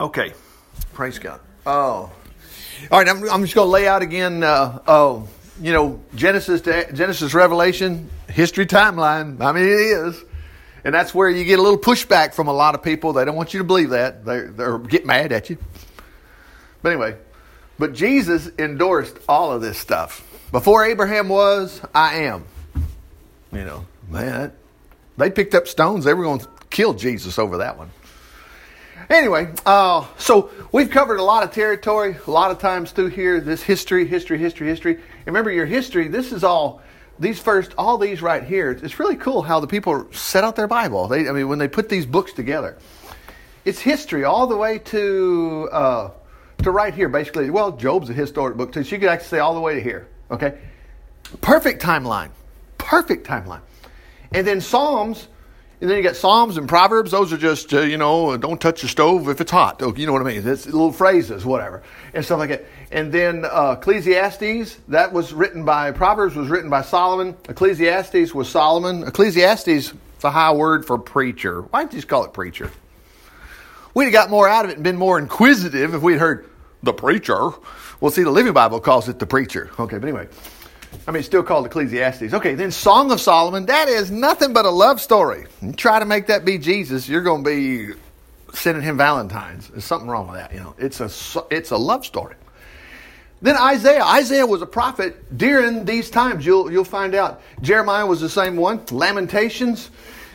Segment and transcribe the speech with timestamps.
[0.00, 0.32] Okay,
[0.94, 1.40] praise God.
[1.66, 2.10] Oh,
[2.90, 3.06] all right.
[3.06, 4.42] I'm, I'm just going to lay out again.
[4.42, 5.28] Uh, oh,
[5.60, 9.42] you know, Genesis to Genesis Revelation history timeline.
[9.42, 10.24] I mean, it is,
[10.84, 13.12] and that's where you get a little pushback from a lot of people.
[13.12, 14.24] They don't want you to believe that.
[14.24, 15.58] They they get mad at you.
[16.80, 17.18] But anyway,
[17.78, 21.78] but Jesus endorsed all of this stuff before Abraham was.
[21.94, 22.46] I am.
[23.52, 24.52] You know, man,
[25.18, 26.06] they picked up stones.
[26.06, 27.90] They were going to kill Jesus over that one.
[29.10, 33.40] Anyway, uh, so we've covered a lot of territory, a lot of times through here,
[33.40, 35.00] this history, history, history, history.
[35.26, 36.80] Remember, your history, this is all,
[37.18, 40.68] these first, all these right here, it's really cool how the people set out their
[40.68, 41.08] Bible.
[41.08, 42.78] They, I mean, when they put these books together,
[43.64, 46.10] it's history all the way to, uh,
[46.62, 47.50] to right here, basically.
[47.50, 49.80] Well, Job's a historic book too, so you could actually say all the way to
[49.82, 50.56] here, okay?
[51.40, 52.30] Perfect timeline,
[52.78, 53.62] perfect timeline.
[54.30, 55.26] And then Psalms,
[55.80, 57.10] and then you got Psalms and Proverbs.
[57.10, 59.80] Those are just, uh, you know, don't touch the stove if it's hot.
[59.96, 60.46] You know what I mean?
[60.46, 62.66] It's little phrases, whatever, and stuff like that.
[62.90, 67.34] And then uh, Ecclesiastes, that was written by, Proverbs was written by Solomon.
[67.48, 69.04] Ecclesiastes was Solomon.
[69.04, 71.62] Ecclesiastes is a high word for preacher.
[71.62, 72.70] Why don't you just call it preacher?
[73.94, 76.48] We'd have got more out of it and been more inquisitive if we'd heard
[76.82, 77.52] the preacher.
[78.00, 79.70] Well, see, the Living Bible calls it the preacher.
[79.78, 80.28] Okay, but anyway.
[81.06, 82.34] I mean, it's still called Ecclesiastes.
[82.34, 85.46] Okay, then Song of Solomon, that is nothing but a love story.
[85.62, 87.94] You try to make that be Jesus, you're going to be
[88.54, 89.68] sending him Valentines.
[89.68, 90.74] There's something wrong with that, you know.
[90.78, 91.10] It's a,
[91.50, 92.34] it's a love story.
[93.42, 94.04] Then Isaiah.
[94.04, 96.44] Isaiah was a prophet during these times.
[96.44, 97.40] You'll, you'll find out.
[97.62, 98.82] Jeremiah was the same one.
[98.90, 99.90] Lamentations,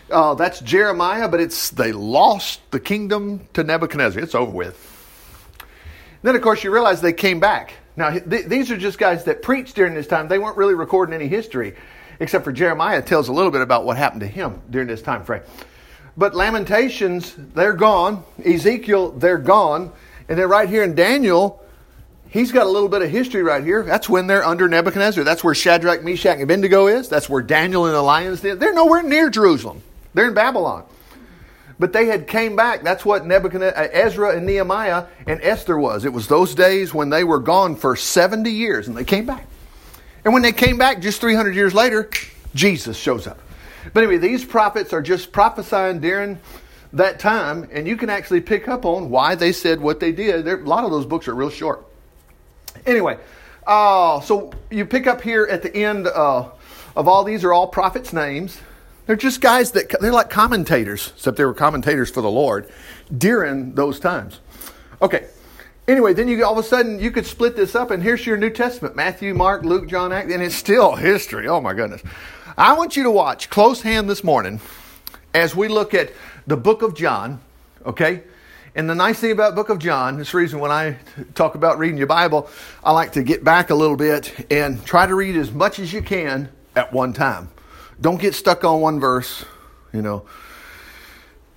[0.09, 4.21] uh, that's Jeremiah, but it's they lost the kingdom to Nebuchadnezzar.
[4.21, 4.91] It's over with.
[6.23, 7.73] Then, of course, you realize they came back.
[7.97, 10.27] Now, th- these are just guys that preached during this time.
[10.27, 11.75] They weren't really recording any history,
[12.19, 15.23] except for Jeremiah tells a little bit about what happened to him during this time
[15.23, 15.43] frame.
[16.17, 18.23] But Lamentations, they're gone.
[18.43, 19.91] Ezekiel, they're gone.
[20.27, 21.61] And then right here in Daniel,
[22.29, 23.83] he's got a little bit of history right here.
[23.83, 25.23] That's when they're under Nebuchadnezzar.
[25.23, 27.09] That's where Shadrach, Meshach, and Abednego is.
[27.09, 28.59] That's where Daniel and the lions did.
[28.59, 29.83] They're nowhere near Jerusalem.
[30.13, 30.85] They're in Babylon.
[31.77, 32.83] But they had came back.
[32.83, 36.05] That's what Nebuchadnezzar, uh, Ezra and Nehemiah and Esther was.
[36.05, 39.45] It was those days when they were gone for 70 years and they came back.
[40.23, 42.09] And when they came back just 300 years later,
[42.53, 43.39] Jesus shows up.
[43.93, 46.39] But anyway, these prophets are just prophesying during
[46.93, 50.45] that time, and you can actually pick up on why they said what they did.
[50.45, 51.85] There, a lot of those books are real short.
[52.85, 53.17] Anyway,
[53.67, 56.49] uh, so you pick up here at the end uh,
[56.95, 58.59] of all these are all prophets' names.
[59.05, 62.69] They're just guys that they're like commentators, except they were commentators for the Lord
[63.15, 64.39] during those times.
[65.01, 65.27] Okay.
[65.87, 68.37] Anyway, then you all of a sudden you could split this up, and here's your
[68.37, 71.47] New Testament: Matthew, Mark, Luke, John, Act, and it's still history.
[71.47, 72.01] Oh my goodness!
[72.57, 74.59] I want you to watch close hand this morning
[75.35, 76.11] as we look at
[76.47, 77.39] the book of John.
[77.85, 78.23] Okay.
[78.77, 80.97] And the nice thing about Book of John, this reason when I
[81.33, 82.49] talk about reading your Bible,
[82.83, 85.93] I like to get back a little bit and try to read as much as
[85.93, 87.49] you can at one time.
[87.99, 89.45] Don't get stuck on one verse,
[89.93, 90.25] you know.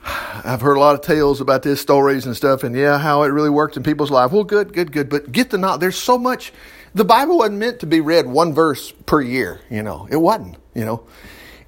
[0.05, 3.29] I've heard a lot of tales about this, stories and stuff, and yeah, how it
[3.29, 4.33] really worked in people's life.
[4.33, 5.09] Well, good, good, good.
[5.09, 5.81] But get the knowledge.
[5.81, 6.53] There's so much.
[6.95, 10.09] The Bible wasn't meant to be read one verse per year, you know.
[10.11, 11.05] It wasn't, you know.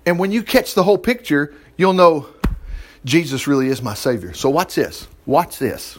[0.07, 2.29] And when you catch the whole picture, you'll know
[3.05, 4.33] Jesus really is my Savior.
[4.33, 5.07] So watch this.
[5.27, 5.99] Watch this.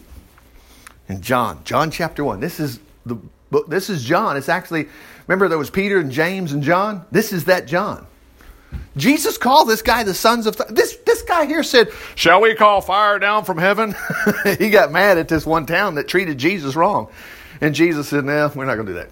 [1.08, 2.40] In John, John chapter 1.
[2.40, 3.16] This is the
[3.52, 3.68] book.
[3.68, 4.38] This is John.
[4.38, 4.88] It's actually,
[5.28, 7.06] remember there was Peter and James and John?
[7.12, 8.08] This is that John.
[8.98, 12.56] Jesus called this guy the sons of th- this this guy here said, "Shall we
[12.56, 13.96] call fire down from heaven?"
[14.60, 17.08] he got mad at this one town that treated Jesus wrong.
[17.62, 19.10] And Jesus said, "No, we're not going to do that."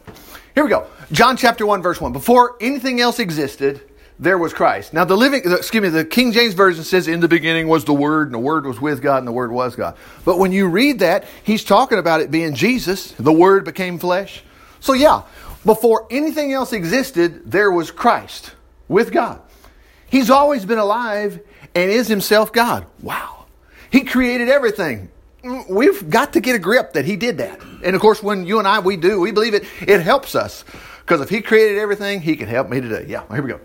[0.56, 0.88] Here we go.
[1.12, 2.12] John chapter 1 verse 1.
[2.12, 3.82] Before anything else existed,
[4.20, 4.94] there was Christ.
[4.94, 7.94] Now the living excuse me, the King James version says in the beginning was the
[7.94, 9.96] word and the word was with God and the word was God.
[10.26, 14.44] But when you read that, he's talking about it being Jesus, the word became flesh.
[14.82, 15.22] So yeah,
[15.66, 18.52] before anything else existed, there was Christ
[18.90, 19.42] with God.
[20.10, 21.40] He's always been alive
[21.76, 22.86] and is himself God.
[23.02, 23.46] Wow.
[23.92, 25.10] He created everything.
[25.44, 27.62] Mm, we've got to get a grip that he did that.
[27.84, 30.66] And of course, when you and I, we do, we believe it, it helps us.
[31.00, 33.06] Because if he created everything, he can help me today.
[33.08, 33.60] Yeah, here we go.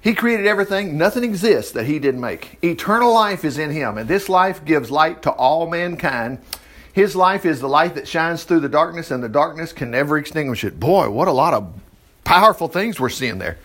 [0.00, 0.98] He created everything.
[0.98, 2.58] Nothing exists that he didn't make.
[2.62, 6.40] Eternal life is in him, and this life gives light to all mankind.
[6.92, 10.18] His life is the light that shines through the darkness, and the darkness can never
[10.18, 10.78] extinguish it.
[10.78, 11.72] Boy, what a lot of
[12.22, 13.56] powerful things we're seeing there.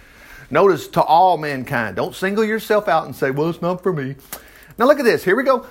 [0.52, 1.96] Notice to all mankind.
[1.96, 4.16] Don't single yourself out and say, well, it's not for me.
[4.78, 5.24] Now look at this.
[5.24, 5.68] Here we go.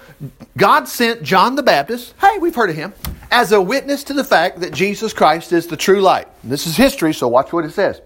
[0.56, 2.92] God sent John the Baptist, hey, we've heard of him,
[3.30, 6.28] as a witness to the fact that Jesus Christ is the true light.
[6.44, 8.02] This is history, so watch what it says.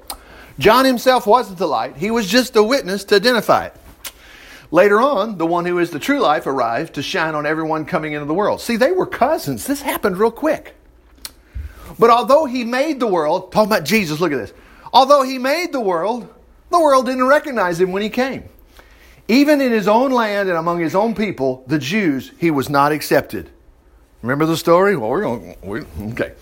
[0.59, 3.75] John himself wasn't the light, he was just a witness to identify it.
[4.71, 8.15] Later on, the one who is the true life arrived to shine on everyone coming
[8.15, 8.61] into the world.
[8.61, 9.67] See, they were cousins.
[9.67, 10.75] This happened real quick.
[11.99, 14.55] But although he made the world, talking about Jesus, look at this.
[14.93, 16.33] Although he made the world,
[16.73, 18.45] the world didn't recognize him when he came.
[19.29, 22.93] Even in his own land and among his own people, the Jews, he was not
[22.93, 23.51] accepted.
[24.23, 24.97] Remember the story?
[24.97, 25.81] Well, we're going, we,
[26.13, 26.33] okay.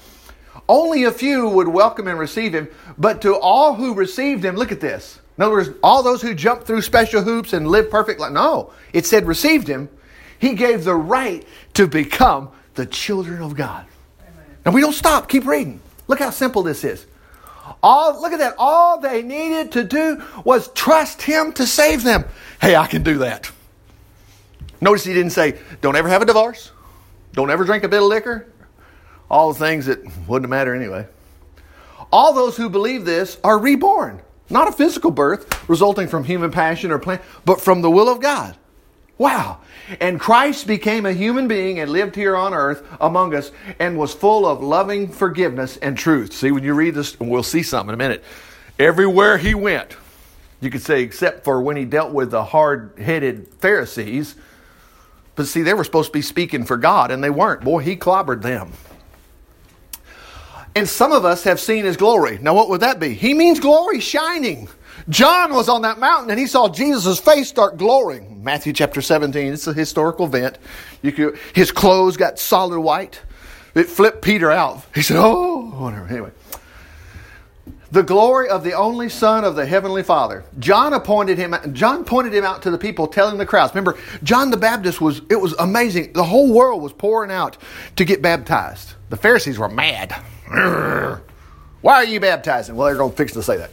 [0.68, 4.72] Only a few would welcome and receive him, but to all who received him, look
[4.72, 5.18] at this.
[5.36, 8.32] In other words, all those who jumped through special hoops and lived perfect life.
[8.32, 9.88] No, it said received him.
[10.38, 13.86] He gave the right to become the children of God.
[14.64, 15.28] And we don't stop.
[15.28, 15.80] Keep reading.
[16.08, 17.06] Look how simple this is.
[17.82, 18.54] All look at that.
[18.58, 22.24] All they needed to do was trust him to save them.
[22.60, 23.50] Hey, I can do that.
[24.80, 26.72] Notice he didn't say, don't ever have a divorce.
[27.32, 28.46] Don't ever drink a bit of liquor.
[29.30, 31.06] All the things that wouldn't matter anyway.
[32.12, 34.20] All those who believe this are reborn.
[34.48, 38.20] Not a physical birth resulting from human passion or plan, but from the will of
[38.20, 38.56] God.
[39.20, 39.58] Wow.
[40.00, 44.14] And Christ became a human being and lived here on earth among us and was
[44.14, 46.32] full of loving forgiveness and truth.
[46.32, 48.24] See, when you read this, we'll see something in a minute.
[48.78, 49.94] Everywhere he went,
[50.62, 54.36] you could say, except for when he dealt with the hard headed Pharisees.
[55.34, 57.60] But see, they were supposed to be speaking for God and they weren't.
[57.60, 58.72] Boy, he clobbered them.
[60.74, 62.38] And some of us have seen his glory.
[62.40, 63.12] Now, what would that be?
[63.12, 64.70] He means glory shining.
[65.10, 68.42] John was on that mountain and he saw Jesus' face start glowing.
[68.42, 70.58] Matthew chapter 17, it's a historical event.
[71.02, 73.20] Could, his clothes got solid white.
[73.74, 74.84] It flipped Peter out.
[74.94, 76.06] He said, Oh, whatever.
[76.06, 76.30] Anyway.
[77.92, 80.44] The glory of the only Son of the Heavenly Father.
[80.60, 83.74] John appointed him, John pointed him out to the people, telling the crowds.
[83.74, 86.12] Remember, John the Baptist was, it was amazing.
[86.12, 87.56] The whole world was pouring out
[87.96, 88.92] to get baptized.
[89.08, 90.12] The Pharisees were mad.
[91.80, 92.76] Why are you baptizing?
[92.76, 93.70] Well, they're going to fix to say that.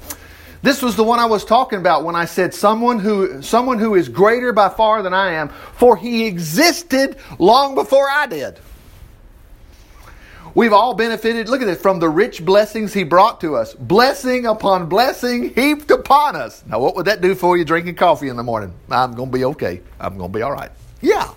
[0.62, 3.96] This was the one I was talking about when I said someone who someone who
[3.96, 8.60] is greater by far than I am, for he existed long before I did.
[10.58, 13.76] We've all benefited, look at this, from the rich blessings he brought to us.
[13.76, 16.64] Blessing upon blessing heaped upon us.
[16.66, 18.74] Now, what would that do for you drinking coffee in the morning?
[18.90, 19.82] I'm going to be okay.
[20.00, 20.72] I'm going to be all right.
[21.00, 21.32] Yeah.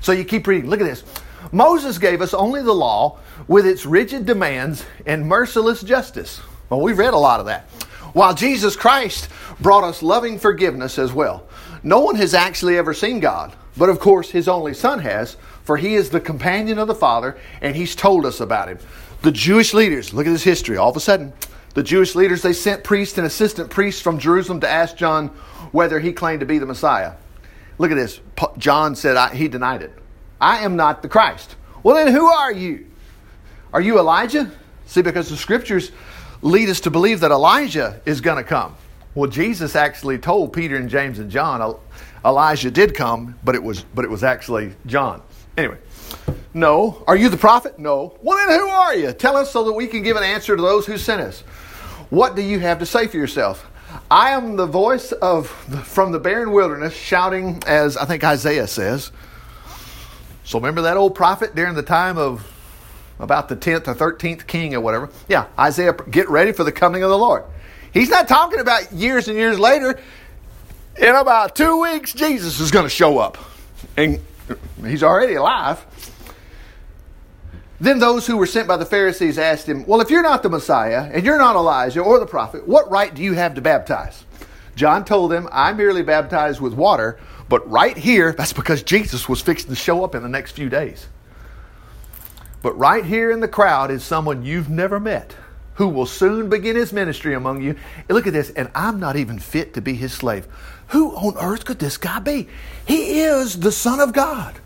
[0.00, 0.68] So you keep reading.
[0.68, 1.04] Look at this.
[1.52, 6.40] Moses gave us only the law with its rigid demands and merciless justice.
[6.68, 7.68] Well, we've read a lot of that.
[8.16, 9.28] While Jesus Christ
[9.60, 11.46] brought us loving forgiveness as well.
[11.82, 15.76] No one has actually ever seen God, but of course his only Son has, for
[15.76, 18.78] he is the companion of the Father, and he's told us about him.
[19.20, 20.78] The Jewish leaders, look at this history.
[20.78, 21.34] All of a sudden,
[21.74, 25.28] the Jewish leaders, they sent priests and assistant priests from Jerusalem to ask John
[25.72, 27.12] whether he claimed to be the Messiah.
[27.76, 28.18] Look at this.
[28.56, 29.92] John said he denied it.
[30.40, 31.54] I am not the Christ.
[31.82, 32.86] Well, then who are you?
[33.74, 34.50] Are you Elijah?
[34.86, 35.92] See, because the scriptures
[36.46, 38.74] lead us to believe that Elijah is going to come.
[39.14, 41.76] Well, Jesus actually told Peter and James and John
[42.24, 45.22] Elijah did come, but it was but it was actually John.
[45.56, 45.78] Anyway,
[46.54, 47.02] no.
[47.06, 47.78] Are you the prophet?
[47.78, 48.16] No.
[48.22, 49.12] Well, then who are you?
[49.12, 51.40] Tell us so that we can give an answer to those who sent us.
[52.10, 53.66] What do you have to say for yourself?
[54.10, 59.12] I am the voice of from the barren wilderness, shouting, as I think Isaiah says.
[60.44, 62.46] So remember that old prophet during the time of
[63.18, 65.10] about the 10th or 13th king or whatever?
[65.28, 67.44] Yeah, Isaiah, get ready for the coming of the Lord.
[67.92, 69.98] He's not talking about years and years later.
[70.98, 73.38] In about two weeks, Jesus is going to show up.
[73.96, 74.20] And
[74.84, 75.84] he's already alive.
[77.80, 80.48] Then those who were sent by the Pharisees asked him, Well, if you're not the
[80.48, 84.24] Messiah and you're not Elijah or the prophet, what right do you have to baptize?
[84.74, 87.18] John told them, I merely baptize with water,
[87.48, 90.68] but right here, that's because Jesus was fixing to show up in the next few
[90.68, 91.06] days.
[92.66, 95.36] But right here in the crowd is someone you've never met
[95.74, 97.76] who will soon begin his ministry among you.
[98.08, 100.48] Look at this, and I'm not even fit to be his slave.
[100.88, 102.48] Who on earth could this guy be?
[102.84, 104.56] He is the Son of God.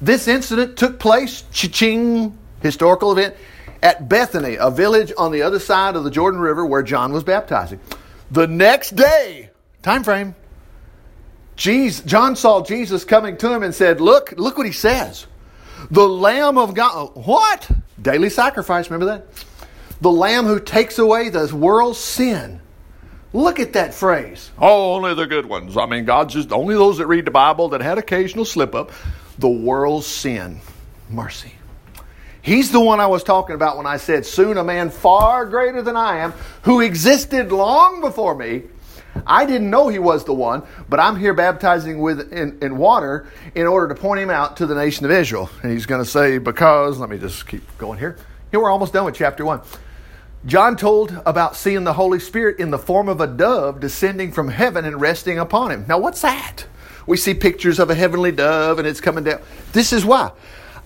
[0.00, 3.34] This incident took place, ching, historical event,
[3.82, 7.24] at Bethany, a village on the other side of the Jordan River where John was
[7.24, 7.80] baptizing.
[8.30, 9.50] The next day,
[9.82, 10.36] time frame,
[11.56, 15.26] Jesus, John saw Jesus coming to him and said, Look, look what he says.
[15.90, 17.10] The Lamb of God.
[17.14, 17.70] What?
[18.00, 19.26] Daily sacrifice, remember that?
[20.00, 22.60] The Lamb who takes away the world's sin.
[23.32, 24.50] Look at that phrase.
[24.58, 25.76] Oh, only the good ones.
[25.76, 28.92] I mean, God's just only those that read the Bible that had occasional slip up.
[29.38, 30.60] The world's sin.
[31.10, 31.52] Mercy.
[32.42, 35.82] He's the one I was talking about when I said, Soon a man far greater
[35.82, 38.64] than I am, who existed long before me,
[39.26, 43.26] I didn't know he was the one, but I'm here baptizing with in, in water
[43.54, 45.50] in order to point him out to the nation of Israel.
[45.62, 48.16] And he's going to say, because, let me just keep going here.
[48.50, 49.60] Here we're almost done with chapter one.
[50.46, 54.48] John told about seeing the Holy Spirit in the form of a dove descending from
[54.48, 55.86] heaven and resting upon him.
[55.88, 56.66] Now, what's that?
[57.06, 59.40] We see pictures of a heavenly dove and it's coming down.
[59.72, 60.32] This is why.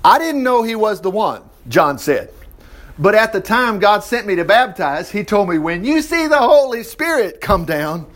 [0.04, 2.32] I didn't know he was the one, John said.
[2.99, 6.26] But at the time God sent me to baptize, he told me, when you see
[6.26, 8.06] the Holy Spirit come down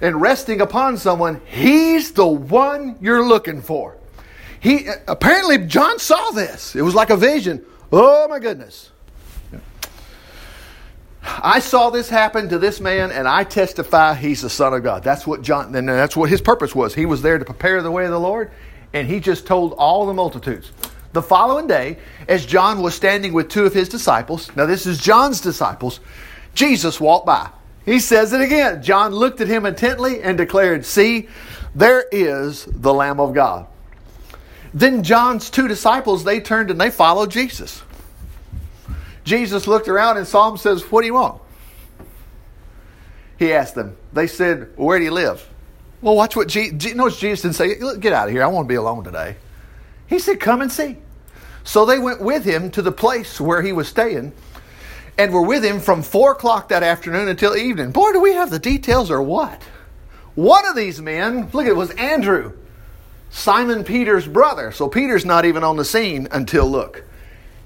[0.00, 3.96] and resting upon someone, he's the one you're looking for.
[4.60, 6.74] He apparently John saw this.
[6.74, 7.64] It was like a vision.
[7.92, 8.90] Oh my goodness.
[11.22, 15.04] I saw this happen to this man, and I testify he's the Son of God.
[15.04, 16.94] That's what John, and that's what his purpose was.
[16.94, 18.50] He was there to prepare the way of the Lord,
[18.92, 20.72] and he just told all the multitudes.
[21.12, 24.98] The following day, as John was standing with two of his disciples, now this is
[24.98, 26.00] John's disciples,
[26.54, 27.50] Jesus walked by.
[27.88, 28.82] He says it again.
[28.82, 31.26] John looked at him intently and declared, See,
[31.74, 33.66] there is the Lamb of God.
[34.74, 37.82] Then John's two disciples, they turned and they followed Jesus.
[39.24, 41.40] Jesus looked around and them says, What do you want?
[43.38, 43.96] He asked them.
[44.12, 45.48] They said, Where do you live?
[46.02, 48.42] Well, watch what Jesus, notice Jesus didn't say, Look, Get out of here.
[48.42, 49.36] I want to be alone today.
[50.06, 50.98] He said, Come and see.
[51.64, 54.34] So they went with him to the place where he was staying
[55.18, 57.90] and were with him from four o'clock that afternoon until evening.
[57.90, 59.62] Boy, do we have the details or what?
[60.36, 62.52] One of these men, look, it was Andrew,
[63.28, 64.70] Simon Peter's brother.
[64.70, 67.02] So Peter's not even on the scene until look.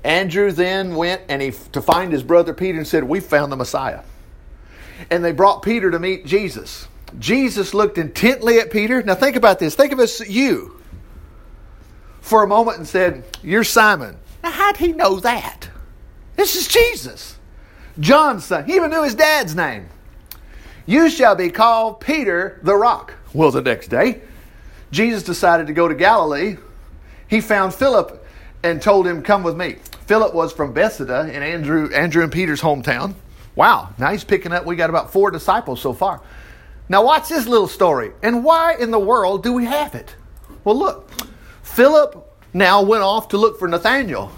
[0.03, 3.57] Andrew then went and he to find his brother Peter and said, "We found the
[3.57, 4.01] Messiah."
[5.11, 6.89] And they brought Peter to meet Jesus.
[7.19, 9.03] Jesus looked intently at Peter.
[9.03, 9.75] Now think about this.
[9.75, 10.81] Think of us you
[12.21, 15.69] for a moment and said, "You're Simon." Now how'd he know that?
[16.35, 17.37] This is Jesus,
[18.01, 18.65] John's son.
[18.65, 19.89] He even knew his dad's name.
[20.87, 23.15] You shall be called Peter the Rock.
[23.33, 24.21] Well, the next day,
[24.91, 26.57] Jesus decided to go to Galilee.
[27.29, 28.27] He found Philip
[28.63, 32.61] and told him, "Come with me." Philip was from Bethsaida in Andrew, Andrew and Peter's
[32.61, 33.15] hometown.
[33.55, 34.67] Wow, now he's picking up.
[34.67, 36.21] We got about four disciples so far.
[36.89, 38.13] Now, watch this little story.
[38.23, 40.15] And why in the world do we have it?
[40.65, 41.11] Well, look,
[41.63, 44.31] Philip now went off to look for Nathanael.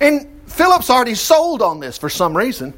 [0.00, 2.74] And Philip's already sold on this for some reason.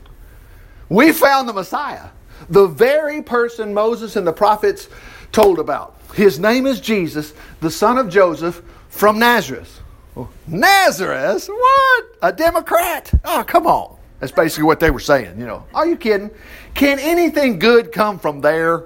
[0.88, 2.10] We found the Messiah,
[2.48, 4.88] the very person Moses and the prophets
[5.32, 5.98] told about.
[6.14, 9.80] His name is Jesus, the son of Joseph from Nazareth.
[10.16, 11.48] Oh, Nazareth?
[11.48, 12.04] What?
[12.20, 13.10] A Democrat?
[13.24, 13.96] Oh, come on.
[14.20, 15.64] That's basically what they were saying, you know.
[15.74, 16.30] Are you kidding?
[16.74, 18.84] Can anything good come from there?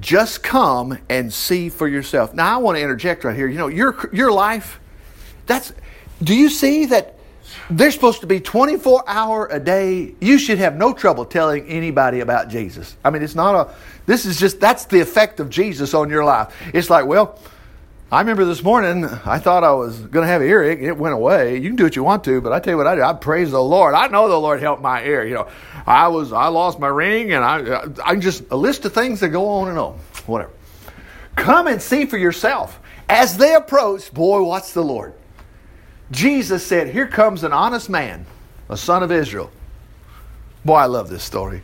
[0.00, 2.34] Just come and see for yourself.
[2.34, 3.46] Now I want to interject right here.
[3.46, 4.80] You know, your your life
[5.46, 5.72] that's
[6.24, 7.14] do you see that
[7.70, 10.14] they're supposed to be 24 hour a day.
[10.20, 12.96] You should have no trouble telling anybody about Jesus.
[13.04, 13.74] I mean, it's not a
[14.06, 16.54] this is just that's the effect of Jesus on your life.
[16.74, 17.38] It's like, well,
[18.12, 20.80] I remember this morning, I thought I was going to have an earache.
[20.80, 21.56] It went away.
[21.56, 23.02] You can do what you want to, but I tell you what I do.
[23.02, 23.94] I praise the Lord.
[23.94, 25.26] I know the Lord helped my ear.
[25.26, 25.48] You know,
[25.86, 29.30] I was, I lost my ring and I, I just, a list of things that
[29.30, 29.98] go on and on.
[30.26, 30.52] Whatever.
[31.34, 32.78] Come and see for yourself.
[33.08, 35.14] As they approached, boy, watch the Lord.
[36.10, 38.26] Jesus said, Here comes an honest man,
[38.68, 39.50] a son of Israel.
[40.64, 41.62] Boy, I love this story.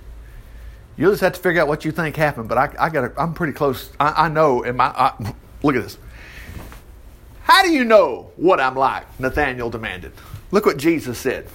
[0.97, 3.32] You'll just have to figure out what you think happened, but I, I got I'm
[3.32, 3.90] pretty close.
[3.99, 5.14] I, I know, and my, I,
[5.62, 5.99] look at this.
[7.42, 9.18] How do you know what I'm like?
[9.18, 10.12] Nathanael demanded.
[10.50, 11.49] Look what Jesus said.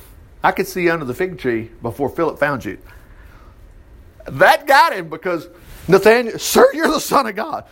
[0.44, 2.78] I could see you under the fig tree before Philip found you.
[4.26, 5.48] That got him because
[5.88, 7.66] Nathanael, sir, you're the Son of God.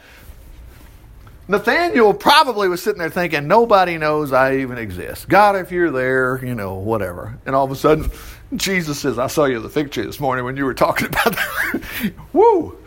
[1.48, 5.28] Nathanael probably was sitting there thinking, nobody knows I even exist.
[5.28, 7.38] God, if you're there, you know, whatever.
[7.46, 8.10] And all of a sudden,
[8.56, 11.08] Jesus says, I saw you at the fig tree this morning when you were talking
[11.08, 12.14] about that.
[12.34, 12.78] Woo!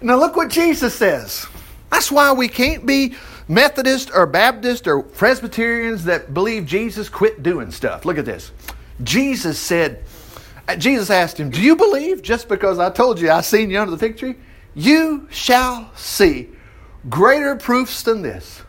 [0.00, 1.46] Now look what Jesus says.
[1.90, 3.14] That's why we can't be
[3.46, 8.04] Methodist or Baptist or Presbyterians that believe Jesus quit doing stuff.
[8.04, 8.50] Look at this.
[9.04, 10.02] Jesus said,
[10.66, 13.80] uh, Jesus asked him, Do you believe just because I told you I seen you
[13.80, 14.34] under the fig tree?
[14.74, 16.48] You shall see
[17.08, 18.62] greater proofs than this.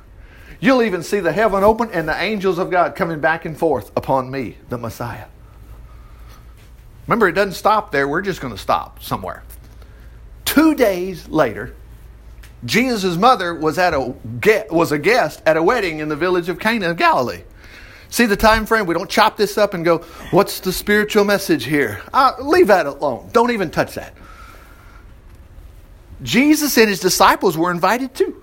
[0.60, 3.92] You'll even see the heaven open and the angels of God coming back and forth
[3.98, 5.26] upon me, the Messiah.
[7.08, 8.08] Remember, it doesn't stop there.
[8.08, 9.44] We're just going to stop somewhere.
[10.46, 11.76] Two days later,
[12.66, 14.14] Jesus' mother was at a
[14.70, 17.44] was a guest at a wedding in the village of Cana of Galilee.
[18.10, 18.86] See the time frame?
[18.86, 19.98] We don't chop this up and go,
[20.32, 23.30] "What's the spiritual message here?" Uh, leave that alone.
[23.34, 24.14] Don't even touch that.
[26.22, 28.42] Jesus and his disciples were invited too.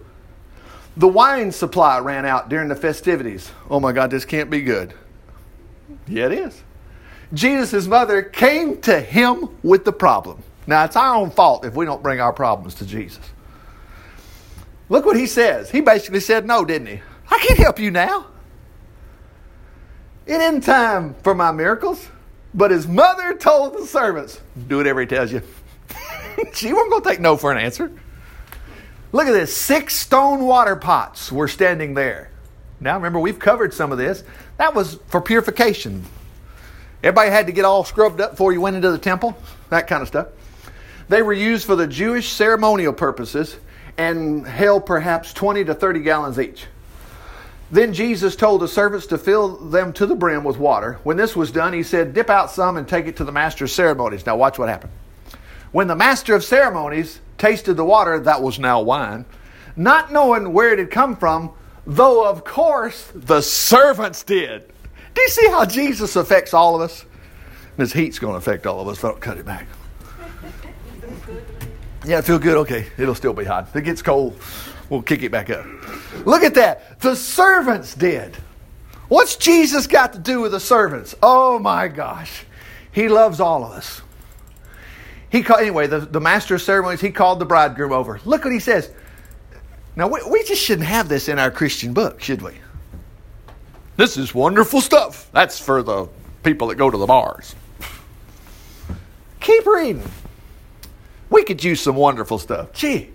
[0.96, 3.50] The wine supply ran out during the festivities.
[3.70, 4.92] Oh my God, this can't be good.
[6.06, 6.62] Yeah, it is.
[7.32, 10.42] Jesus' mother came to him with the problem.
[10.66, 13.24] Now, it's our own fault if we don't bring our problems to Jesus.
[14.88, 15.70] Look what he says.
[15.70, 17.00] He basically said no, didn't he?
[17.30, 18.26] I can't help you now.
[20.26, 22.08] It isn't time for my miracles.
[22.52, 25.42] But his mother told the servants, do whatever he tells you.
[26.54, 27.90] she wasn't going to take no for an answer.
[29.12, 29.56] Look at this.
[29.56, 32.30] Six stone water pots were standing there.
[32.80, 34.24] Now, remember, we've covered some of this.
[34.56, 36.04] That was for purification.
[37.02, 39.36] Everybody had to get all scrubbed up before you went into the temple,
[39.70, 40.28] that kind of stuff.
[41.08, 43.56] They were used for the Jewish ceremonial purposes
[43.96, 46.66] and held perhaps 20 to 30 gallons each.
[47.70, 50.98] Then Jesus told the servants to fill them to the brim with water.
[51.04, 53.64] When this was done, he said, Dip out some and take it to the master
[53.64, 54.26] of ceremonies.
[54.26, 54.92] Now, watch what happened.
[55.72, 59.24] When the master of ceremonies tasted the water that was now wine,
[59.76, 61.52] not knowing where it had come from,
[61.86, 64.70] though of course the servants did.
[65.14, 67.04] Do you see how Jesus affects all of us?
[67.76, 69.66] This heat's going to affect all of us if I don't cut it back.
[72.04, 72.56] Yeah, feel good?
[72.58, 73.68] Okay, it'll still be hot.
[73.68, 74.38] If it gets cold,
[74.88, 75.66] we'll kick it back up.
[76.26, 77.00] Look at that.
[77.00, 78.36] The servants did.
[79.08, 81.14] What's Jesus got to do with the servants?
[81.22, 82.44] Oh my gosh.
[82.92, 84.02] He loves all of us.
[85.30, 88.20] He called, anyway, the, the master of ceremonies, he called the bridegroom over.
[88.24, 88.90] Look what he says.
[89.94, 92.52] Now, we, we just shouldn't have this in our Christian book, should we?
[93.96, 95.30] This is wonderful stuff.
[95.32, 96.08] That's for the
[96.42, 97.54] people that go to the bars.
[99.40, 100.02] Keep reading.
[101.28, 102.72] We could use some wonderful stuff.
[102.72, 103.10] Gee,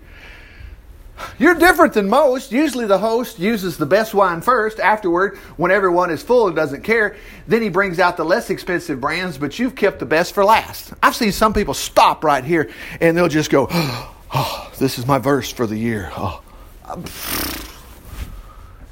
[1.38, 2.52] you're different than most.
[2.52, 4.80] Usually the host uses the best wine first.
[4.80, 9.00] Afterward, when everyone is full and doesn't care, then he brings out the less expensive
[9.00, 10.92] brands, but you've kept the best for last.
[11.02, 12.70] I've seen some people stop right here
[13.00, 16.10] and they'll just go, oh, this is my verse for the year.
[16.16, 16.42] Oh.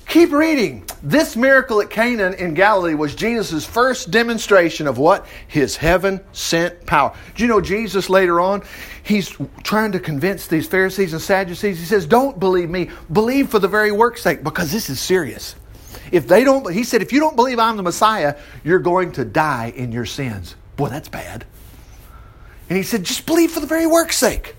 [0.06, 0.84] Keep reading.
[1.02, 5.26] This miracle at Cana in Galilee was Jesus' first demonstration of what?
[5.48, 7.16] His heaven sent power.
[7.34, 8.62] Do you know Jesus later on?
[9.02, 11.78] He's trying to convince these Pharisees and Sadducees.
[11.78, 15.56] He says, Don't believe me, believe for the very work's sake, because this is serious.
[16.12, 19.24] If they don't, he said, if you don't believe I'm the Messiah, you're going to
[19.24, 20.54] die in your sins.
[20.76, 21.44] Boy, that's bad.
[22.68, 24.54] And he said, just believe for the very work's sake.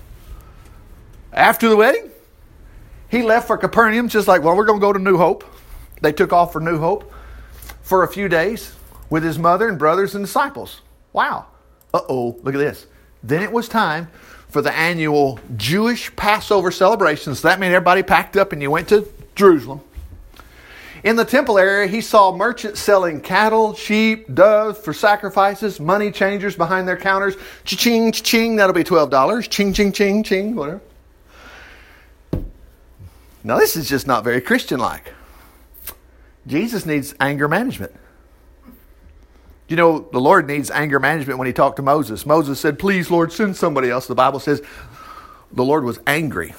[1.32, 2.10] After the wedding,
[3.10, 5.44] he left for Capernaum, just like, well, we're going to go to New Hope.
[6.02, 7.12] They took off for New Hope
[7.82, 8.76] for a few days
[9.10, 10.82] with his mother and brothers and disciples.
[11.14, 11.48] Wow.
[11.94, 12.88] Uh oh, look at this.
[13.24, 14.10] Then it was time
[14.50, 17.42] for the annual Jewish Passover celebrations.
[17.42, 19.82] That meant everybody packed up and you went to Jerusalem.
[21.04, 26.56] In the temple area, he saw merchants selling cattle, sheep, doves for sacrifices, money changers
[26.56, 27.36] behind their counters.
[27.64, 29.50] Cha-ching, cha-ching, that'll be $12.
[29.50, 30.82] Ching, ching, ching, ching, whatever.
[33.46, 35.14] Now, this is just not very Christian like.
[36.48, 37.94] Jesus needs anger management.
[39.68, 42.26] You know, the Lord needs anger management when he talked to Moses.
[42.26, 44.08] Moses said, Please, Lord, send somebody else.
[44.08, 44.64] The Bible says
[45.52, 46.56] the Lord was angry.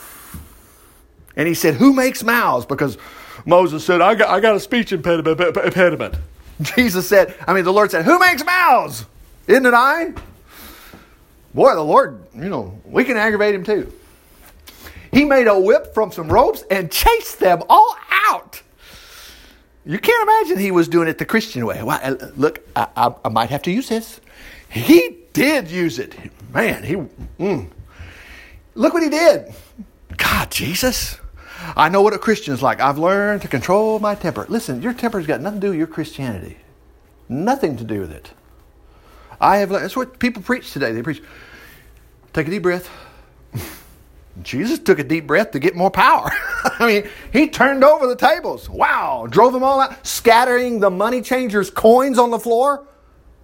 [1.34, 2.66] And he said, Who makes mouths?
[2.66, 2.98] Because
[3.44, 6.14] Moses said, I got, I got a speech impediment.
[6.62, 9.06] Jesus said, I mean, the Lord said, Who makes mouths?
[9.48, 10.12] Isn't it I?
[11.52, 13.92] Boy, the Lord, you know, we can aggravate him too.
[15.16, 17.96] He made a whip from some ropes and chased them all
[18.28, 18.60] out.
[19.86, 21.82] You can't imagine he was doing it the Christian way.
[21.82, 24.20] Well, uh, look, I, I, I might have to use this.
[24.68, 26.14] He did use it.
[26.52, 26.96] Man, he.
[27.42, 27.70] Mm.
[28.74, 29.54] Look what he did.
[30.18, 31.18] God, Jesus.
[31.74, 32.82] I know what a Christian's like.
[32.82, 34.44] I've learned to control my temper.
[34.50, 36.58] Listen, your temper's got nothing to do with your Christianity.
[37.26, 38.32] Nothing to do with it.
[39.40, 39.70] I have.
[39.70, 40.92] That's what people preach today.
[40.92, 41.22] They preach.
[42.34, 42.90] Take a deep breath.
[44.42, 46.30] Jesus took a deep breath to get more power.
[46.78, 48.68] I mean, he turned over the tables.
[48.68, 52.86] Wow, drove them all out, scattering the money changers' coins on the floor.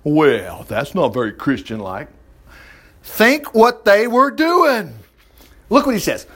[0.04, 2.08] Well, that's not very Christian like.
[3.02, 4.94] Think what they were doing.
[5.70, 6.26] Look what he says.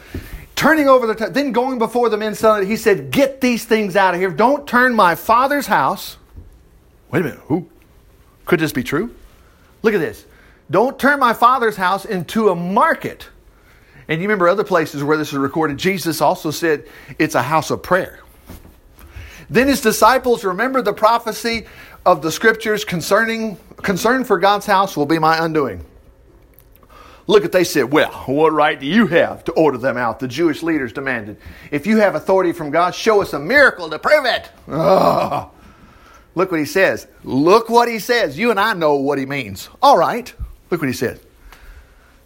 [0.54, 3.64] Turning over the, t- then going before the men selling it, he said, Get these
[3.66, 4.30] things out of here.
[4.30, 6.16] Don't turn my father's house.
[7.10, 7.68] Wait a minute, who?
[8.46, 9.14] Could this be true?
[9.82, 10.24] Look at this.
[10.70, 13.28] Don't turn my father's house into a market
[14.08, 16.86] and you remember other places where this is recorded, Jesus also said
[17.18, 18.20] it's a house of prayer.
[19.50, 21.66] Then his disciples remembered the prophecy
[22.04, 25.84] of the scriptures concerning concern for God's house will be my undoing.
[27.28, 30.20] Look at they said, Well, what right do you have to order them out?
[30.20, 31.38] The Jewish leaders demanded.
[31.72, 34.48] If you have authority from God, show us a miracle to prove it.
[34.68, 35.50] Oh.
[36.36, 37.08] Look what he says.
[37.24, 38.38] Look what he says.
[38.38, 39.68] You and I know what he means.
[39.82, 40.32] All right.
[40.70, 41.18] Look what he said.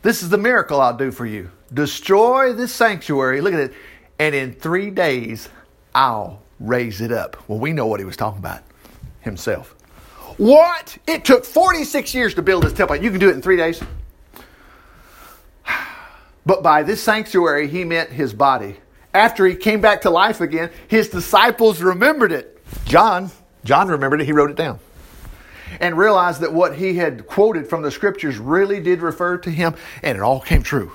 [0.02, 3.40] This is the miracle I'll do for you destroy this sanctuary.
[3.40, 3.74] Look at it.
[4.18, 5.48] And in three days,
[5.94, 7.36] I'll raise it up.
[7.48, 8.62] Well, we know what he was talking about
[9.20, 9.74] himself.
[10.36, 10.96] What?
[11.06, 12.96] It took 46 years to build this temple.
[12.96, 13.82] You can do it in three days.
[16.46, 18.76] But by this sanctuary, he meant his body.
[19.12, 22.64] After he came back to life again, his disciples remembered it.
[22.86, 23.30] John,
[23.62, 24.24] John remembered it.
[24.24, 24.78] He wrote it down.
[25.81, 29.75] And realized that what he had quoted from the scriptures really did refer to him,
[30.03, 30.93] and it all came true.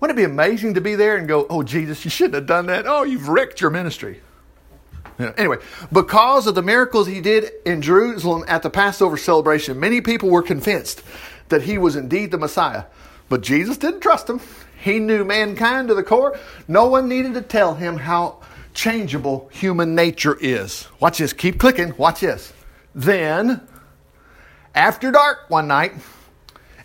[0.00, 2.66] Wouldn't it be amazing to be there and go, Oh, Jesus, you shouldn't have done
[2.66, 2.86] that.
[2.88, 4.20] Oh, you've wrecked your ministry.
[5.18, 5.58] You know, anyway,
[5.92, 10.42] because of the miracles he did in Jerusalem at the Passover celebration, many people were
[10.42, 11.02] convinced
[11.50, 12.84] that he was indeed the Messiah.
[13.28, 14.40] But Jesus didn't trust him.
[14.82, 16.36] He knew mankind to the core.
[16.66, 18.38] No one needed to tell him how
[18.74, 20.86] changeable human nature is.
[21.00, 21.32] Watch this.
[21.32, 21.94] Keep clicking.
[21.96, 22.52] Watch this.
[22.94, 23.66] Then,
[24.74, 25.94] after dark one night,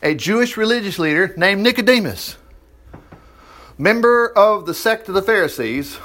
[0.01, 2.37] a Jewish religious leader named Nicodemus
[3.77, 5.97] member of the sect of the Pharisees,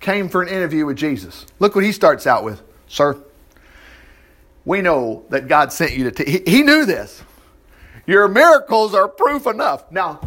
[0.00, 1.46] came for an interview with Jesus.
[1.58, 3.22] Look what he starts out with Sir,
[4.64, 6.10] we know that God sent you to.
[6.10, 6.30] T-.
[6.30, 7.22] He, he knew this.
[8.06, 9.90] Your miracles are proof enough.
[9.92, 10.20] Now,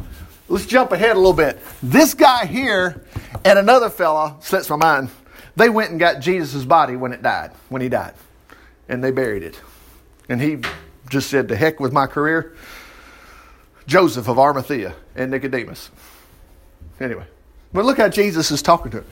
[0.47, 1.59] let's jump ahead a little bit.
[1.81, 3.05] This guy here
[3.45, 5.09] and another fella, slips my mind,
[5.55, 8.13] they went and got Jesus' body when it died, when he died.
[8.89, 9.59] And they buried it.
[10.29, 10.59] And he
[11.09, 12.55] just said, To heck with my career.
[13.85, 15.91] Joseph of Arimathea and Nicodemus.
[16.99, 17.25] Anyway,
[17.73, 19.05] but look how Jesus is talking to him.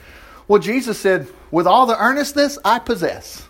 [0.48, 3.46] Well, Jesus said, With all the earnestness I possess.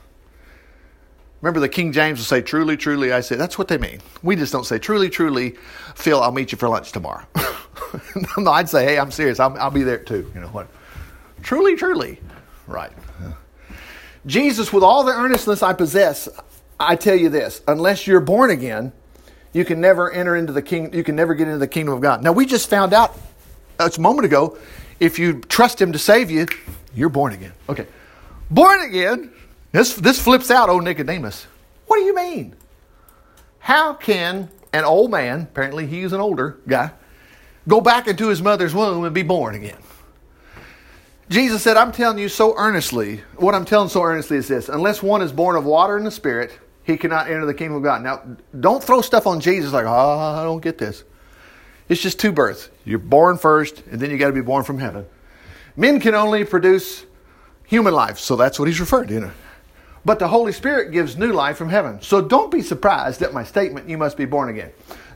[1.41, 3.37] Remember, the King James will say, Truly, truly, I say.
[3.37, 4.01] That's what they mean.
[4.23, 5.57] We just don't say, Truly, truly,
[5.95, 7.25] Phil, I'll meet you for lunch tomorrow.
[8.39, 9.41] no, I'd say, Hey, I'm serious.
[9.41, 10.31] I'll, I'll be there too.
[10.35, 10.69] You know what?
[11.43, 12.21] Truly, truly.
[12.67, 12.93] Right.
[14.25, 16.29] Jesus, with all the earnestness I possess,
[16.79, 18.93] I tell you this unless you're born again,
[19.53, 22.01] you can never enter into the king you can never get into the kingdom of
[22.01, 22.23] God.
[22.23, 23.19] Now we just found out
[23.79, 24.59] a moment ago,
[25.01, 26.47] if you trust Him to save you,
[26.95, 27.53] you're born again.
[27.69, 27.87] Okay.
[28.51, 29.33] Born again,
[29.73, 31.47] this, this flips out old Nicodemus.
[31.87, 32.55] What do you mean?
[33.59, 36.91] How can an old man, apparently he's an older guy,
[37.69, 39.79] go back into his mother's womb and be born again?
[41.29, 45.03] Jesus said, I'm telling you so earnestly, what I'm telling so earnestly is this unless
[45.03, 48.03] one is born of water and the Spirit, he cannot enter the kingdom of God.
[48.03, 48.23] Now,
[48.59, 51.05] don't throw stuff on Jesus like, oh, I don't get this.
[51.89, 52.71] It's just two births.
[52.85, 55.07] You're born first, and then you got to be born from heaven.
[55.77, 57.05] Men can only produce
[57.67, 59.15] human life, so that's what he's referring to.
[59.15, 59.31] You know.
[60.05, 62.03] But the Holy Spirit gives new life from heaven.
[62.03, 64.73] So don't be surprised at my statement, you must be born again.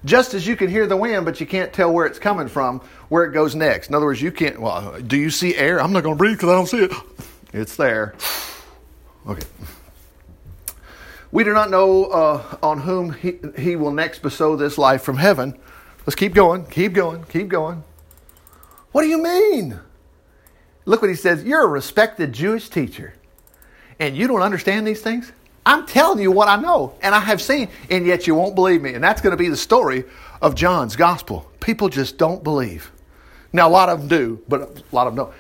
[0.07, 2.81] Just as you can hear the wind, but you can't tell where it's coming from,
[3.11, 3.91] where it goes next.
[3.91, 5.79] In other words, you can't, well, do you see air?
[5.83, 6.93] I'm not going to breathe because I don't see it.
[7.53, 8.15] It's there.
[9.27, 9.47] Okay.
[11.33, 15.19] We do not know uh, on whom he, he will next bestow this life from
[15.19, 15.59] heaven,
[16.07, 17.83] Let's keep going, keep going, keep going.
[18.93, 19.81] What do you mean?
[20.85, 21.43] Look what he says.
[21.43, 23.13] You're a respected Jewish teacher,
[23.99, 25.33] and you don't understand these things?
[25.67, 28.81] I'm telling you what I know and I have seen, and yet you won't believe
[28.81, 28.95] me.
[28.95, 30.05] And that's going to be the story
[30.41, 31.51] of John's gospel.
[31.59, 32.93] People just don't believe.
[33.53, 35.35] Now, a lot of them do, but a lot of them don't.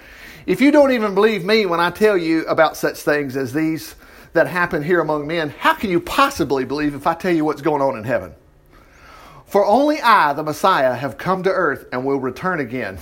[0.45, 3.95] If you don't even believe me when I tell you about such things as these
[4.33, 7.63] that happen here among men, how can you possibly believe if I tell you what's
[7.63, 8.35] going on in heaven?
[9.47, 12.99] For only I, the Messiah, have come to earth and will return again.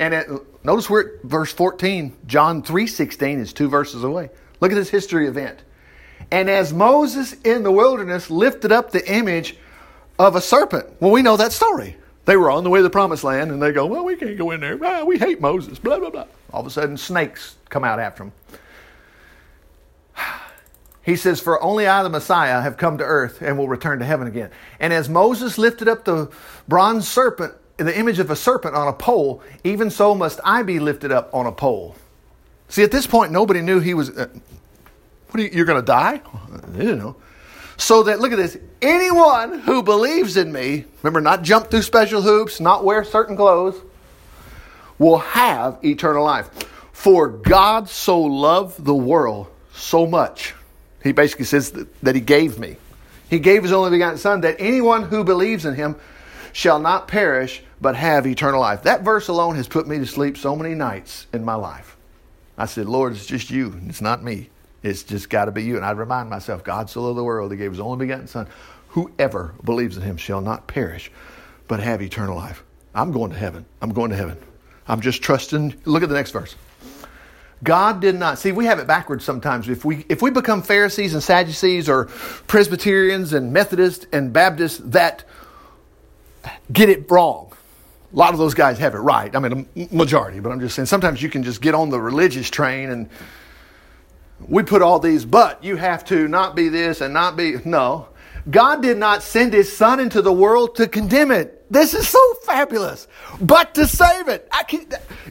[0.00, 0.28] And it,
[0.64, 2.16] notice we're at verse 14.
[2.26, 4.30] John 3.16 is two verses away.
[4.60, 5.62] Look at this history event.
[6.30, 9.56] And as Moses in the wilderness lifted up the image
[10.18, 10.86] of a serpent.
[11.00, 11.96] Well, we know that story.
[12.24, 14.38] They were on the way to the promised land and they go, well, we can't
[14.38, 14.76] go in there.
[15.04, 16.26] We hate Moses, blah, blah, blah.
[16.52, 18.32] All of a sudden, snakes come out after him.
[21.02, 24.06] He says, For only I, the Messiah, have come to earth and will return to
[24.06, 24.48] heaven again.
[24.80, 26.30] And as Moses lifted up the
[26.66, 30.78] bronze serpent, the image of a serpent on a pole, even so must I be
[30.78, 31.94] lifted up on a pole.
[32.70, 34.16] See, at this point, nobody knew he was.
[34.16, 34.28] Uh,
[35.34, 36.20] what are you, you're going to die?
[36.68, 37.16] They didn't know.
[37.76, 42.22] So that, look at this, anyone who believes in me, remember, not jump through special
[42.22, 43.80] hoops, not wear certain clothes,
[44.98, 46.48] will have eternal life.
[46.92, 50.54] For God so loved the world so much
[51.04, 51.70] he basically says
[52.02, 52.76] that, he gave me.
[53.28, 55.96] He gave his only begotten Son that anyone who believes in him
[56.54, 58.84] shall not perish but have eternal life.
[58.84, 61.96] That verse alone has put me to sleep so many nights in my life.
[62.56, 63.78] I said, Lord, it's just you.
[63.86, 64.48] It's not me.
[64.84, 65.76] It's just got to be you.
[65.76, 68.46] And I'd remind myself, God so loved the world, he gave his only begotten Son.
[68.90, 71.10] Whoever believes in him shall not perish
[71.66, 72.62] but have eternal life.
[72.94, 73.64] I'm going to heaven.
[73.82, 74.36] I'm going to heaven.
[74.86, 75.74] I'm just trusting.
[75.84, 76.54] Look at the next verse.
[77.62, 79.68] God did not see we have it backwards sometimes.
[79.68, 82.06] If we if we become Pharisees and Sadducees or
[82.46, 85.24] Presbyterians and Methodists and Baptists that
[86.70, 87.52] get it wrong.
[88.12, 89.34] A lot of those guys have it right.
[89.34, 91.98] I mean, a majority, but I'm just saying sometimes you can just get on the
[91.98, 93.08] religious train and
[94.40, 97.56] we put all these, but you have to not be this and not be.
[97.64, 98.08] No.
[98.50, 101.64] God did not send his son into the world to condemn it.
[101.70, 103.08] This is so fabulous.
[103.40, 104.50] But to save it.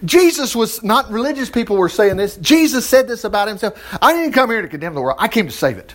[0.04, 2.38] Jesus was not religious people were saying this.
[2.38, 3.80] Jesus said this about himself.
[4.02, 5.18] I didn't come here to condemn the world.
[5.22, 5.94] I came to save it.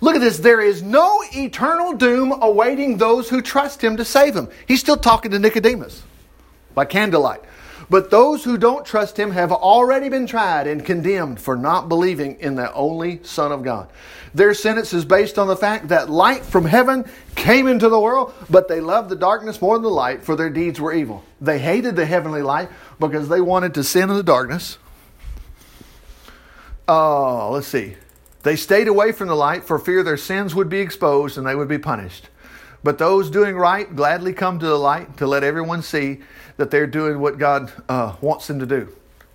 [0.00, 0.38] Look at this.
[0.38, 4.48] There is no eternal doom awaiting those who trust him to save them.
[4.66, 6.02] He's still talking to Nicodemus
[6.74, 7.42] by candlelight.
[7.90, 12.38] But those who don't trust him have already been tried and condemned for not believing
[12.40, 13.88] in the only Son of God.
[14.34, 18.34] Their sentence is based on the fact that light from heaven came into the world,
[18.50, 21.24] but they loved the darkness more than the light, for their deeds were evil.
[21.40, 22.68] They hated the heavenly light
[23.00, 24.76] because they wanted to sin in the darkness.
[26.86, 27.96] Oh, let's see.
[28.42, 31.54] They stayed away from the light for fear their sins would be exposed and they
[31.54, 32.28] would be punished.
[32.82, 36.20] But those doing right gladly come to the light to let everyone see
[36.56, 38.94] that they're doing what God uh, wants them to do.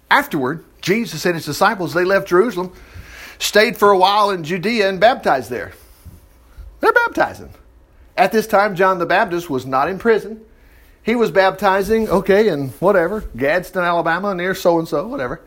[0.09, 2.71] Afterward, Jesus and his disciples, they left Jerusalem,
[3.39, 5.73] stayed for a while in Judea, and baptized there.
[6.79, 7.49] They're baptizing.
[8.17, 10.43] At this time, John the Baptist was not in prison.
[11.01, 15.41] He was baptizing, okay, in whatever, Gadsden, Alabama, near so and so, whatever,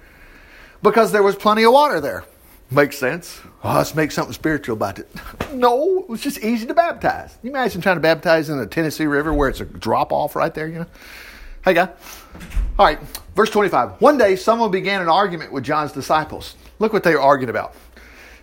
[0.83, 2.25] because there was plenty of water there.
[2.71, 3.41] Makes sense.
[3.63, 5.09] Oh, let's make something spiritual about it.
[5.53, 7.39] No, it was just easy to baptize.
[7.43, 10.53] You imagine trying to baptize in the Tennessee River where it's a drop off right
[10.53, 10.87] there, you know?
[11.65, 11.89] Hey, guy.
[12.79, 12.99] All right,
[13.35, 14.03] verse 25.
[14.03, 16.57] One day, someone began an argument with John's disciples.
[16.79, 17.75] Look what they were arguing about.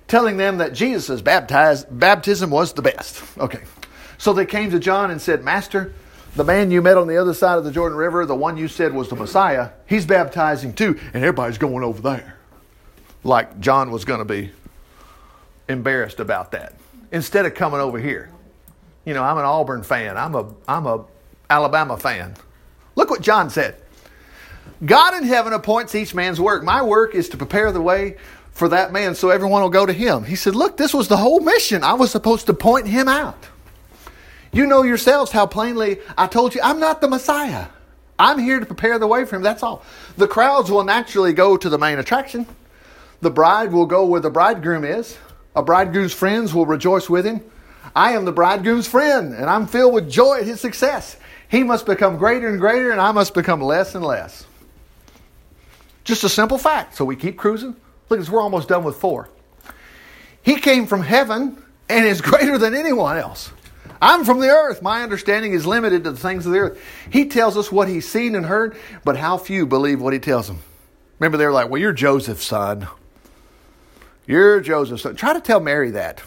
[0.08, 3.22] Telling them that Jesus' baptized, baptism was the best.
[3.38, 3.62] Okay.
[4.18, 5.94] So they came to John and said, Master,
[6.36, 8.68] the man you met on the other side of the Jordan River, the one you
[8.68, 12.38] said was the Messiah, he's baptizing too, and everybody's going over there
[13.24, 14.52] like John was going to be
[15.68, 16.76] embarrassed about that
[17.12, 18.30] instead of coming over here.
[19.06, 20.18] You know, I'm an Auburn fan.
[20.18, 21.06] I'm a I'm a
[21.50, 22.36] Alabama fan.
[22.96, 23.76] Look what John said.
[24.86, 26.64] God in heaven appoints each man's work.
[26.64, 28.18] My work is to prepare the way
[28.52, 30.24] for that man so everyone will go to him.
[30.24, 31.84] He said, Look, this was the whole mission.
[31.84, 33.48] I was supposed to point him out.
[34.52, 37.68] You know yourselves how plainly I told you, I'm not the Messiah.
[38.20, 39.42] I'm here to prepare the way for him.
[39.42, 39.84] That's all.
[40.18, 42.46] The crowds will naturally go to the main attraction.
[43.24, 45.18] The bride will go where the bridegroom is.
[45.56, 47.40] A bridegroom's friends will rejoice with him.
[47.96, 51.16] I am the bridegroom's friend, and I'm filled with joy at his success.
[51.48, 54.46] He must become greater and greater, and I must become less and less.
[56.04, 56.98] Just a simple fact.
[56.98, 57.78] So we keep cruising.
[58.10, 59.30] Look, we're almost done with four.
[60.42, 63.52] He came from heaven and is greater than anyone else.
[64.02, 64.82] I'm from the earth.
[64.82, 66.84] My understanding is limited to the things of the earth.
[67.10, 70.48] He tells us what he's seen and heard, but how few believe what he tells
[70.48, 70.60] them.
[71.20, 72.90] Remember, they're like, well, you're Joseph's son.
[74.26, 75.16] You're Joseph's son.
[75.16, 76.22] Try to tell Mary that.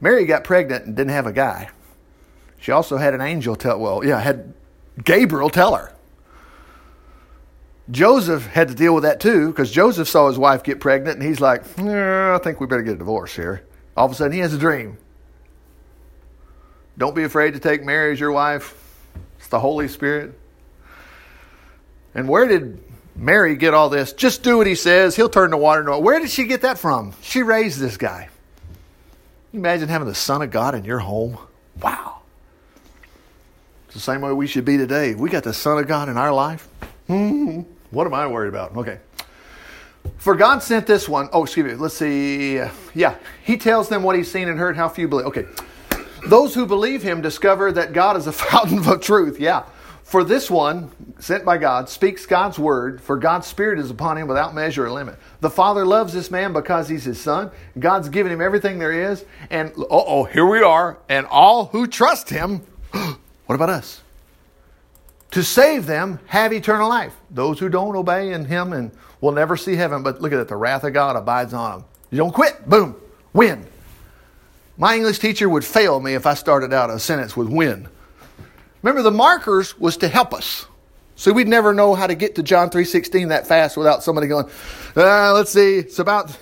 [0.00, 1.68] Mary got pregnant and didn't have a guy.
[2.58, 4.54] She also had an angel tell, well, yeah, had
[5.02, 5.92] Gabriel tell her.
[7.90, 11.26] Joseph had to deal with that too because Joseph saw his wife get pregnant and
[11.26, 13.64] he's like, I think we better get a divorce here.
[13.96, 14.96] All of a sudden, he has a dream.
[16.96, 18.76] Don't be afraid to take Mary as your wife.
[19.38, 20.38] It's the Holy Spirit.
[22.14, 22.82] And where did
[23.20, 24.14] Mary get all this.
[24.14, 25.14] Just do what he says.
[25.14, 26.02] He'll turn the water into oil.
[26.02, 27.12] Where did she get that from?
[27.20, 28.30] She raised this guy.
[29.50, 31.36] Can you imagine having the Son of God in your home?
[31.82, 32.22] Wow.
[33.84, 35.14] It's the same way we should be today.
[35.14, 36.66] We got the Son of God in our life.
[37.08, 37.60] Hmm.
[37.90, 38.74] What am I worried about?
[38.74, 38.98] Okay.
[40.16, 41.28] For God sent this one.
[41.34, 41.74] Oh, excuse me.
[41.74, 42.62] Let's see.
[42.94, 43.16] Yeah.
[43.44, 45.26] He tells them what he's seen and heard, how few believe.
[45.26, 45.44] Okay.
[46.26, 49.38] Those who believe him discover that God is a fountain of truth.
[49.38, 49.64] Yeah.
[50.10, 54.26] For this one, sent by God, speaks God's word, for God's Spirit is upon him
[54.26, 55.16] without measure or limit.
[55.38, 57.52] The Father loves this man because he's his son.
[57.78, 59.24] God's given him everything there is.
[59.50, 60.98] And, oh, here we are.
[61.08, 62.58] And all who trust him,
[62.90, 64.02] what about us?
[65.30, 67.14] To save them, have eternal life.
[67.30, 70.48] Those who don't obey in him and will never see heaven, but look at it,
[70.48, 71.88] the wrath of God abides on them.
[72.10, 72.96] You don't quit, boom,
[73.32, 73.64] win.
[74.76, 77.86] My English teacher would fail me if I started out a sentence with win.
[78.82, 80.66] Remember, the markers was to help us.
[81.16, 84.46] So we'd never know how to get to John 3.16 that fast without somebody going,
[84.96, 86.34] uh, let's see, it's about,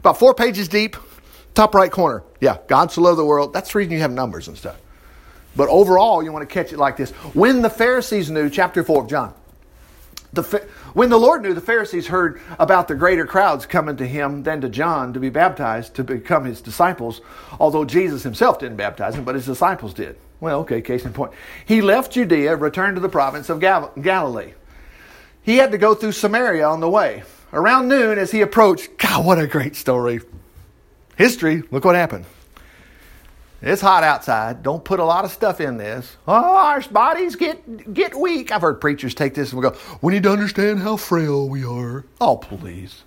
[0.00, 0.96] about four pages deep,
[1.54, 2.24] top right corner.
[2.40, 3.52] Yeah, God so loved the world.
[3.52, 4.76] That's the reason you have numbers and stuff.
[5.54, 7.12] But overall, you want to catch it like this.
[7.32, 9.34] When the Pharisees knew, chapter 4 of John,
[10.32, 10.42] the,
[10.94, 14.60] when the Lord knew, the Pharisees heard about the greater crowds coming to him than
[14.62, 17.20] to John to be baptized, to become his disciples,
[17.60, 20.18] although Jesus himself didn't baptize him, but his disciples did.
[20.44, 21.32] Well, okay, case in point.
[21.64, 24.52] He left Judea, returned to the province of Gal- Galilee.
[25.40, 27.22] He had to go through Samaria on the way.
[27.54, 30.20] Around noon, as he approached, God, what a great story.
[31.16, 32.26] History, look what happened.
[33.62, 34.62] It's hot outside.
[34.62, 36.14] Don't put a lot of stuff in this.
[36.28, 38.52] Oh, our bodies get get weak.
[38.52, 41.64] I've heard preachers take this and we go, we need to understand how frail we
[41.64, 42.04] are.
[42.20, 43.02] Oh, please.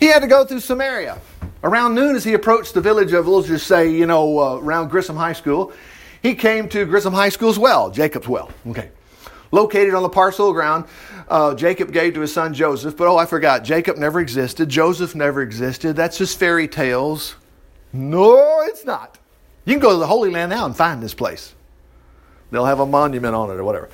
[0.00, 1.20] He had to go through Samaria.
[1.64, 4.90] Around noon, as he approached the village of, let's just say, you know, uh, around
[4.90, 5.72] Grissom High School,
[6.22, 8.50] he came to Grissom High School's well, Jacob's well.
[8.66, 8.90] Okay.
[9.50, 10.84] located on the parcel of ground
[11.28, 12.96] uh, Jacob gave to his son Joseph.
[12.96, 14.68] But oh, I forgot, Jacob never existed.
[14.68, 15.96] Joseph never existed.
[15.96, 17.36] That's just fairy tales.
[17.92, 19.18] No, it's not.
[19.64, 21.54] You can go to the Holy Land now and find this place.
[22.50, 23.88] They'll have a monument on it or whatever.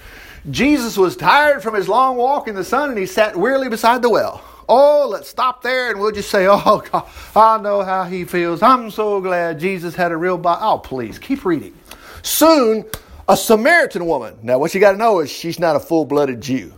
[0.51, 4.03] Jesus was tired from his long walk in the sun and he sat wearily beside
[4.03, 4.43] the well.
[4.73, 8.63] Oh, let's stop there and we'll just say, Oh, God, I know how he feels.
[8.63, 10.61] I'm so glad Jesus had a real body.
[10.63, 11.77] Oh, please, keep reading.
[12.23, 12.85] Soon,
[13.29, 14.39] a Samaritan woman.
[14.43, 16.73] Now, what you got to know is she's not a full blooded Jew.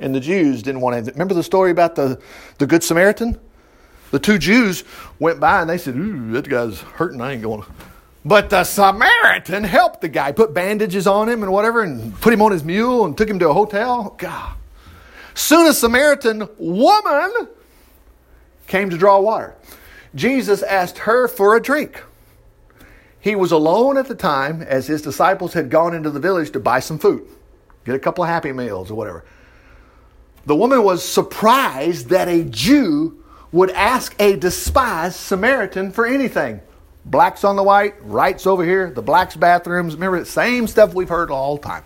[0.00, 1.12] And the Jews didn't want to.
[1.12, 2.20] Remember the story about the,
[2.58, 3.38] the Good Samaritan?
[4.10, 4.82] The two Jews
[5.20, 7.20] went by and they said, Ooh, that guy's hurting.
[7.20, 7.64] I ain't going.
[8.24, 12.42] But the Samaritan helped the guy, put bandages on him and whatever, and put him
[12.42, 14.16] on his mule and took him to a hotel.
[14.18, 14.57] God.
[15.38, 17.48] Soon a Samaritan woman
[18.66, 19.54] came to draw water.
[20.16, 22.02] Jesus asked her for a drink.
[23.20, 26.60] He was alone at the time as his disciples had gone into the village to
[26.60, 27.24] buy some food,
[27.84, 29.24] get a couple of happy meals or whatever.
[30.44, 33.22] The woman was surprised that a Jew
[33.52, 36.60] would ask a despised Samaritan for anything.
[37.04, 39.94] Blacks on the white, rights over here, the blacks' bathrooms.
[39.94, 41.84] Remember, the same stuff we've heard all the time.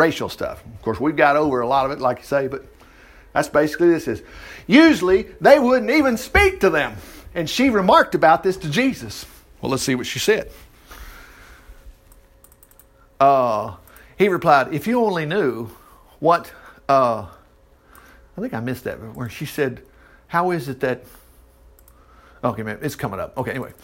[0.00, 0.64] Racial stuff.
[0.64, 2.64] Of course, we've got over a lot of it, like you say, but
[3.34, 4.22] that's basically this is.
[4.66, 6.96] Usually, they wouldn't even speak to them.
[7.34, 9.26] And she remarked about this to Jesus.
[9.60, 10.50] Well, let's see what she said.
[13.20, 13.76] Uh,
[14.16, 15.68] he replied, If you only knew
[16.18, 16.50] what,
[16.88, 17.26] uh,
[18.38, 19.82] I think I missed that, where she said,
[20.28, 21.04] How is it that,
[22.42, 23.36] okay, man, it's coming up.
[23.36, 23.74] Okay, anyway.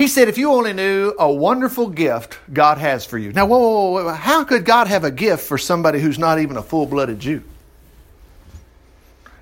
[0.00, 3.34] He said, if you only knew a wonderful gift God has for you.
[3.34, 6.56] Now, whoa, whoa, whoa, how could God have a gift for somebody who's not even
[6.56, 7.42] a full blooded Jew?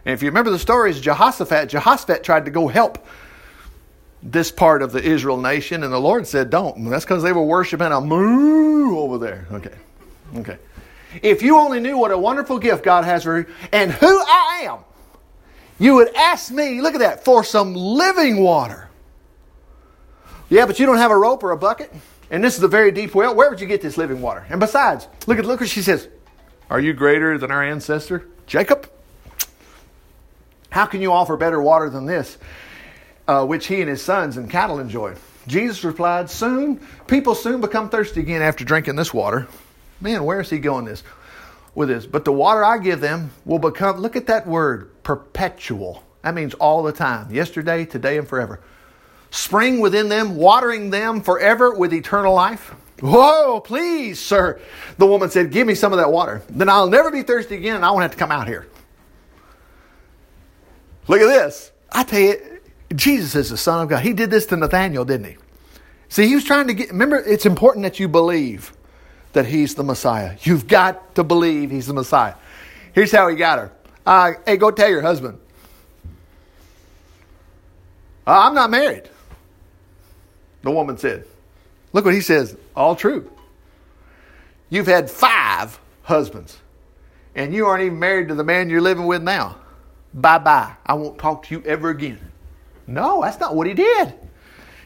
[0.05, 3.07] And if you remember the stories, Jehoshaphat, Jehoshaphat tried to go help
[4.21, 6.91] this part of the Israel nation, and the Lord said, Don't.
[6.91, 9.47] That's because they were worshiping a moo over there.
[9.53, 9.75] Okay.
[10.39, 10.59] Okay.
[11.23, 14.63] If you only knew what a wonderful gift God has for you and who I
[14.65, 14.79] am,
[15.79, 18.88] you would ask me, look at that, for some living water.
[20.51, 21.93] Yeah, but you don't have a rope or a bucket?
[22.31, 23.35] And this is a very deep well.
[23.35, 24.47] Where would you get this living water?
[24.49, 26.09] And besides, look at look what she says.
[26.71, 28.91] Are you greater than our ancestor Jacob?
[30.71, 32.37] How can you offer better water than this,
[33.27, 35.15] uh, which he and his sons and cattle enjoy?
[35.47, 39.49] Jesus replied, Soon, people soon become thirsty again after drinking this water.
[40.01, 41.03] Man, where is he going this
[41.75, 42.07] with this?
[42.07, 46.05] But the water I give them will become, look at that word, perpetual.
[46.23, 48.61] That means all the time, yesterday, today, and forever
[49.31, 52.75] spring within them, watering them forever with eternal life?
[53.01, 54.61] Whoa, please, sir.
[54.97, 56.43] The woman said, Give me some of that water.
[56.49, 58.67] Then I'll never be thirsty again and I won't have to come out here.
[61.07, 61.73] Look at this.
[61.91, 62.61] I tell you,
[62.95, 64.03] Jesus is the Son of God.
[64.03, 65.37] He did this to Nathaniel, didn't he?
[66.09, 68.73] See, he was trying to get, remember, it's important that you believe
[69.33, 70.37] that he's the Messiah.
[70.43, 72.35] You've got to believe he's the Messiah.
[72.93, 73.73] Here's how he got her.
[74.05, 75.39] Uh, hey, go tell your husband.
[78.27, 79.09] Uh, I'm not married.
[80.63, 81.25] The woman said,
[81.93, 83.31] Look what he says, all true.
[84.71, 86.59] You've had five husbands,
[87.35, 89.57] and you aren't even married to the man you're living with now.
[90.13, 90.75] Bye bye.
[90.85, 92.19] I won't talk to you ever again.
[92.87, 94.15] No, that's not what he did.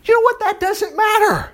[0.04, 0.40] You know what?
[0.40, 1.50] That doesn't matter.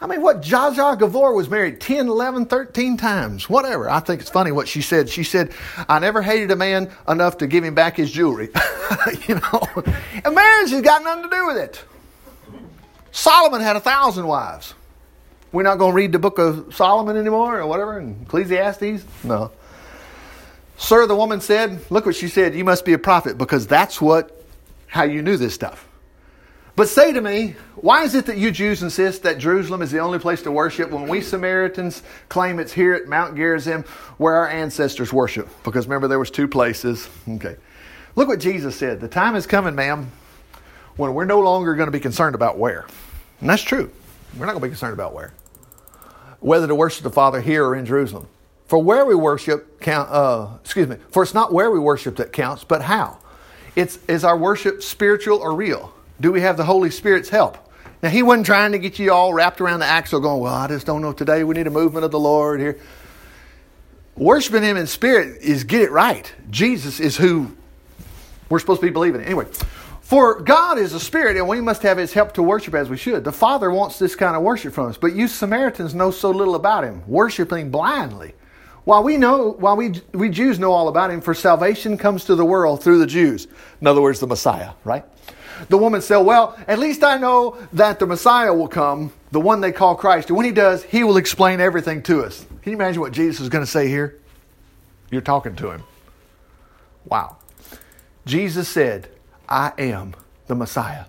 [0.00, 3.90] I mean, what Zsa Zsa Gabor was married 10, 11, 13 times, whatever.
[3.90, 5.08] I think it's funny what she said.
[5.08, 5.52] She said,
[5.88, 8.50] I never hated a man enough to give him back his jewelry.
[9.26, 9.84] you know,
[10.24, 11.84] and marriage has got nothing to do with it.
[13.18, 14.74] Solomon had a thousand wives.
[15.50, 19.04] We're not going to read the book of Solomon anymore or whatever, in Ecclesiastes?
[19.24, 19.50] No.
[20.76, 24.00] Sir, the woman said, look what she said, you must be a prophet because that's
[24.00, 24.40] what,
[24.86, 25.88] how you knew this stuff.
[26.76, 29.98] But say to me, why is it that you Jews insist that Jerusalem is the
[29.98, 33.82] only place to worship when we Samaritans claim it's here at Mount Gerizim
[34.18, 35.48] where our ancestors worship?
[35.64, 37.08] Because remember, there was two places.
[37.28, 37.56] Okay.
[38.14, 39.00] Look what Jesus said.
[39.00, 40.12] The time is coming, ma'am,
[40.94, 42.86] when we're no longer going to be concerned about where.
[43.40, 43.90] And that's true.
[44.36, 45.32] We're not going to be concerned about where.
[46.40, 48.28] Whether to worship the Father here or in Jerusalem.
[48.66, 52.32] For where we worship count uh, excuse me, for it's not where we worship that
[52.32, 53.18] counts, but how.
[53.74, 55.94] It's is our worship spiritual or real?
[56.20, 57.56] Do we have the Holy Spirit's help?
[58.02, 60.68] Now he wasn't trying to get you all wrapped around the axle going, Well, I
[60.68, 61.44] just don't know today.
[61.44, 62.78] We need a movement of the Lord here.
[64.16, 66.30] Worshiping him in spirit is get it right.
[66.50, 67.56] Jesus is who
[68.48, 69.26] we're supposed to be believing in.
[69.28, 69.46] Anyway,
[70.08, 72.96] for God is a spirit, and we must have his help to worship as we
[72.96, 73.24] should.
[73.24, 76.54] The Father wants this kind of worship from us, but you Samaritans know so little
[76.54, 78.32] about him, worshiping blindly.
[78.84, 82.34] While we know, while we, we Jews know all about him, for salvation comes to
[82.34, 83.48] the world through the Jews.
[83.82, 85.04] In other words, the Messiah, right?
[85.68, 89.60] The woman said, Well, at least I know that the Messiah will come, the one
[89.60, 90.28] they call Christ.
[90.28, 92.46] And when he does, he will explain everything to us.
[92.62, 94.18] Can you imagine what Jesus is going to say here?
[95.10, 95.82] You're talking to him.
[97.04, 97.36] Wow.
[98.24, 99.10] Jesus said,
[99.48, 100.14] I am
[100.46, 101.06] the Messiah.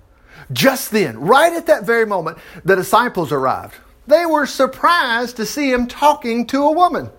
[0.51, 3.75] Just then, right at that very moment, the disciples arrived.
[4.07, 7.09] They were surprised to see him talking to a woman.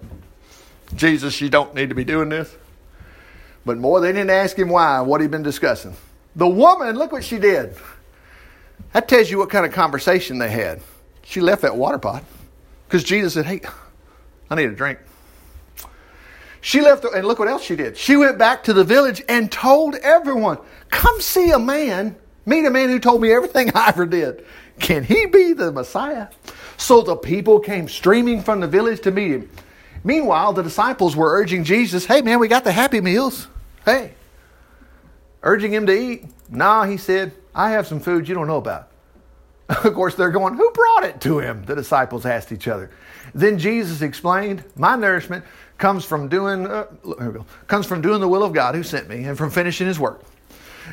[0.97, 2.55] Jesus, you don't need to be doing this.
[3.65, 5.95] But more, they didn't ask him why, what he'd been discussing.
[6.35, 7.77] The woman, look what she did.
[8.93, 10.81] That tells you what kind of conversation they had.
[11.23, 12.25] She left that water pot
[12.89, 13.61] because Jesus said, Hey,
[14.49, 14.99] I need a drink.
[16.61, 17.97] She left, and look what else she did.
[17.97, 20.59] She went back to the village and told everyone,
[20.91, 24.45] Come see a man, meet a man who told me everything I ever did.
[24.79, 26.29] Can he be the Messiah?
[26.77, 29.51] So the people came streaming from the village to meet him.
[30.03, 33.49] Meanwhile, the disciples were urging Jesus, Hey, man, we got the happy meals.
[33.85, 34.15] Hey,
[35.43, 36.25] urging him to eat.
[36.49, 38.89] Nah, he said, I have some food you don't know about.
[39.69, 41.65] of course, they're going, Who brought it to him?
[41.65, 42.91] The disciples asked each other.
[43.35, 45.45] Then Jesus explained, My nourishment
[45.81, 46.87] comes from doing uh,
[47.67, 50.23] comes from doing the will of God who sent me and from finishing his work.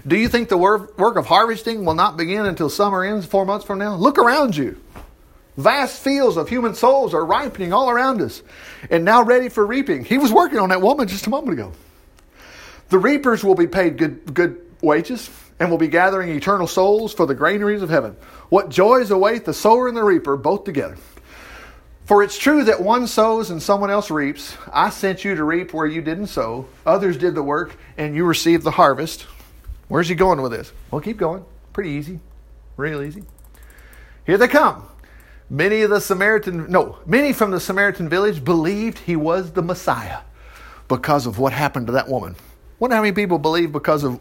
[0.05, 3.45] Do you think the work, work of harvesting will not begin until summer ends 4
[3.45, 3.95] months from now?
[3.95, 4.79] Look around you.
[5.57, 8.43] Vast fields of human souls are ripening all around us
[8.89, 10.05] and now ready for reaping.
[10.05, 11.73] He was working on that woman just a moment ago.
[12.89, 15.29] The reapers will be paid good good wages
[15.59, 18.15] and will be gathering eternal souls for the granaries of heaven.
[18.49, 20.97] What joys await the sower and the reaper both together.
[22.07, 24.55] For it's true that one sows and someone else reaps.
[24.71, 26.65] I sent you to reap where you didn't sow.
[26.85, 29.23] Others did the work and you received the harvest.
[29.89, 30.71] Where's he going with this?
[30.89, 31.43] Well, keep going.
[31.73, 32.21] Pretty easy.
[32.77, 33.23] Real easy.
[34.25, 34.87] Here they come.
[35.49, 40.19] Many of the Samaritan, no, many from the Samaritan village believed he was the Messiah
[40.87, 42.37] because of what happened to that woman.
[42.79, 44.17] Wonder how many people believe because of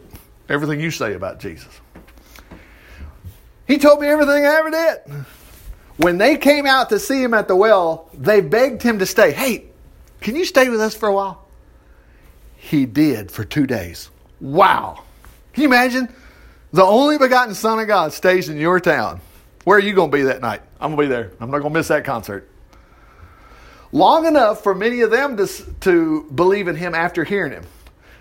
[0.49, 1.79] everything you say about Jesus.
[3.65, 5.25] He told me everything I ever did.
[5.97, 9.31] When they came out to see him at the well, they begged him to stay.
[9.31, 9.65] Hey,
[10.21, 11.47] can you stay with us for a while?
[12.55, 14.09] He did for two days.
[14.39, 15.03] Wow.
[15.53, 16.13] Can you imagine?
[16.71, 19.21] The only begotten Son of God stays in your town.
[19.63, 20.61] Where are you going to be that night?
[20.79, 21.31] I'm going to be there.
[21.39, 22.49] I'm not going to miss that concert.
[23.91, 25.47] Long enough for many of them to,
[25.81, 27.65] to believe in him after hearing him.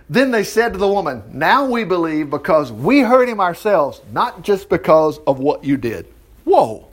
[0.09, 4.43] Then they said to the woman, Now we believe because we heard him ourselves, not
[4.43, 6.07] just because of what you did.
[6.45, 6.89] Whoa.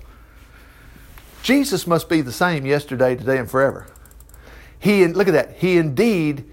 [1.43, 3.85] Jesus must be the same yesterday, today, and forever.
[4.79, 5.57] He, look at that.
[5.57, 6.45] He indeed,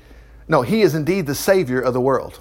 [0.48, 2.40] no, he is indeed the Savior of the world.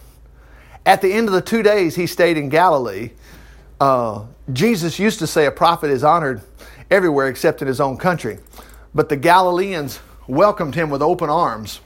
[0.85, 3.11] At the end of the two days he stayed in Galilee,
[3.79, 6.41] uh, Jesus used to say a prophet is honored
[6.89, 8.39] everywhere except in his own country.
[8.95, 11.81] But the Galileans welcomed him with open arms.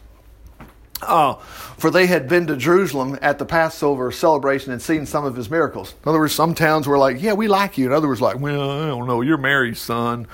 [1.01, 5.35] Uh, for they had been to Jerusalem at the Passover celebration and seen some of
[5.35, 5.93] his miracles.
[6.03, 7.85] In other words, some towns were like, Yeah, we like you.
[7.85, 9.19] And others were like, Well, I don't know.
[9.19, 10.27] You're Mary's son.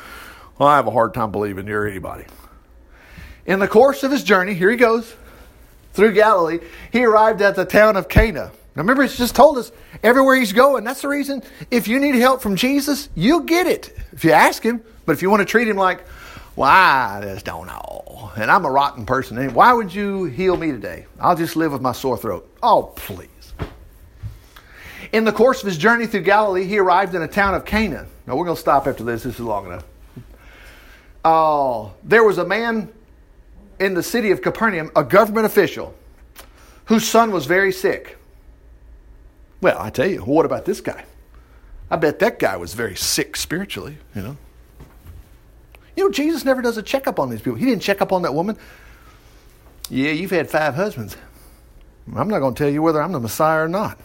[0.60, 2.26] Well, I have a hard time believing you're anybody.
[3.46, 5.16] In the course of his journey, here he goes
[5.94, 6.60] through Galilee,
[6.92, 8.52] he arrived at the town of Cana.
[8.76, 9.72] Now remember, it's just told us
[10.04, 10.84] everywhere he's going.
[10.84, 11.42] That's the reason
[11.72, 14.84] if you need help from Jesus, you'll get it if you ask him.
[15.06, 16.06] But if you want to treat him like,
[16.56, 20.72] well, I just don't know, and I'm a rotten person, why would you heal me
[20.72, 21.06] today?
[21.20, 22.48] I'll just live with my sore throat.
[22.62, 23.30] Oh, please.
[25.14, 28.06] In the course of his journey through Galilee, he arrived in a town of Cana.
[28.28, 29.24] Now we're going to stop after this.
[29.24, 29.86] This is long enough.
[31.24, 32.92] Uh, there was a man
[33.80, 35.94] in the city of Capernaum, a government official,
[36.86, 38.18] whose son was very sick.
[39.62, 41.06] Well, I tell you, what about this guy?
[41.92, 44.38] I bet that guy was very sick spiritually, you know.
[45.96, 47.56] You know, Jesus never does a checkup on these people.
[47.56, 48.58] He didn't check up on that woman.
[49.90, 51.18] Yeah, you've had five husbands.
[52.16, 54.00] I'm not going to tell you whether I'm the Messiah or not.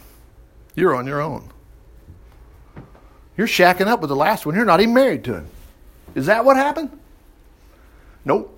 [0.74, 1.50] You're on your own.
[3.36, 4.54] You're shacking up with the last one.
[4.54, 5.46] You're not even married to him.
[6.14, 6.90] Is that what happened?
[8.24, 8.50] Nope.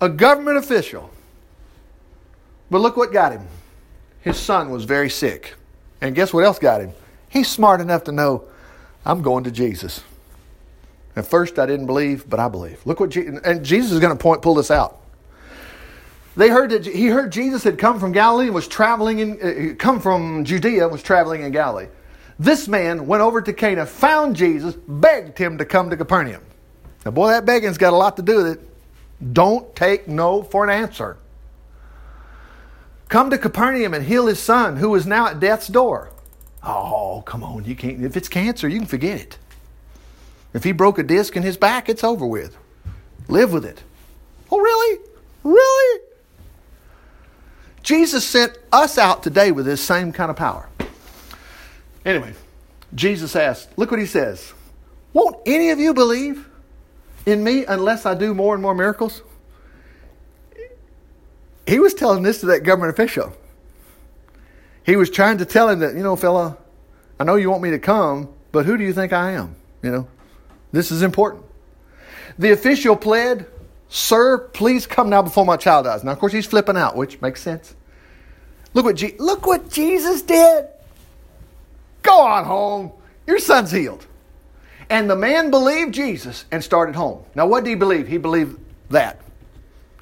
[0.00, 1.10] A government official.
[2.70, 3.46] But look what got him.
[4.20, 5.54] His son was very sick.
[6.00, 6.92] And guess what else got him?
[7.28, 8.44] He's smart enough to know
[9.04, 10.02] I'm going to Jesus.
[11.16, 12.84] At first, I didn't believe, but I believe.
[12.86, 15.00] Look what Je- and Jesus is going to point pull this out.
[16.36, 19.74] They heard that he heard Jesus had come from Galilee and was traveling in, uh,
[19.76, 21.86] come from Judea, and was traveling in Galilee.
[22.38, 26.42] This man went over to Cana, found Jesus, begged him to come to Capernaum.
[27.04, 28.60] Now, boy, that begging's got a lot to do with it.
[29.32, 31.16] Don't take no for an answer.
[33.08, 36.10] Come to Capernaum and heal his son, who is now at death's door.
[36.62, 38.02] Oh, come on, you can't.
[38.02, 39.38] If it's cancer, you can forget it.
[40.54, 42.56] If he broke a disc in his back, it's over with.
[43.28, 43.82] Live with it.
[44.50, 45.00] Oh, really?
[45.42, 46.00] Really?
[47.82, 50.68] Jesus sent us out today with this same kind of power.
[52.04, 52.32] Anyway,
[52.94, 54.52] Jesus asked, look what he says.
[55.12, 56.48] Won't any of you believe
[57.26, 59.22] in me unless I do more and more miracles?
[61.66, 63.32] He was telling this to that government official.
[64.84, 66.58] He was trying to tell him that, you know, fella,
[67.18, 69.56] I know you want me to come, but who do you think I am?
[69.82, 70.08] You know,
[70.72, 71.44] this is important.
[72.38, 73.46] The official pled,
[73.88, 76.04] Sir, please come now before my child dies.
[76.04, 77.74] Now, of course, he's flipping out, which makes sense.
[78.74, 80.66] Look what, Je- look what Jesus did.
[82.02, 82.92] Go on home.
[83.26, 84.06] Your son's healed.
[84.90, 87.24] And the man believed Jesus and started home.
[87.34, 88.06] Now, what did he believe?
[88.06, 88.58] He believed
[88.90, 89.20] that.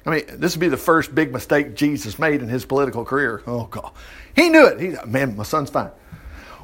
[0.05, 3.41] I mean, this would be the first big mistake Jesus made in his political career.
[3.47, 3.91] Oh, God.
[4.35, 4.79] He knew it.
[4.79, 5.91] He man, my son's fine.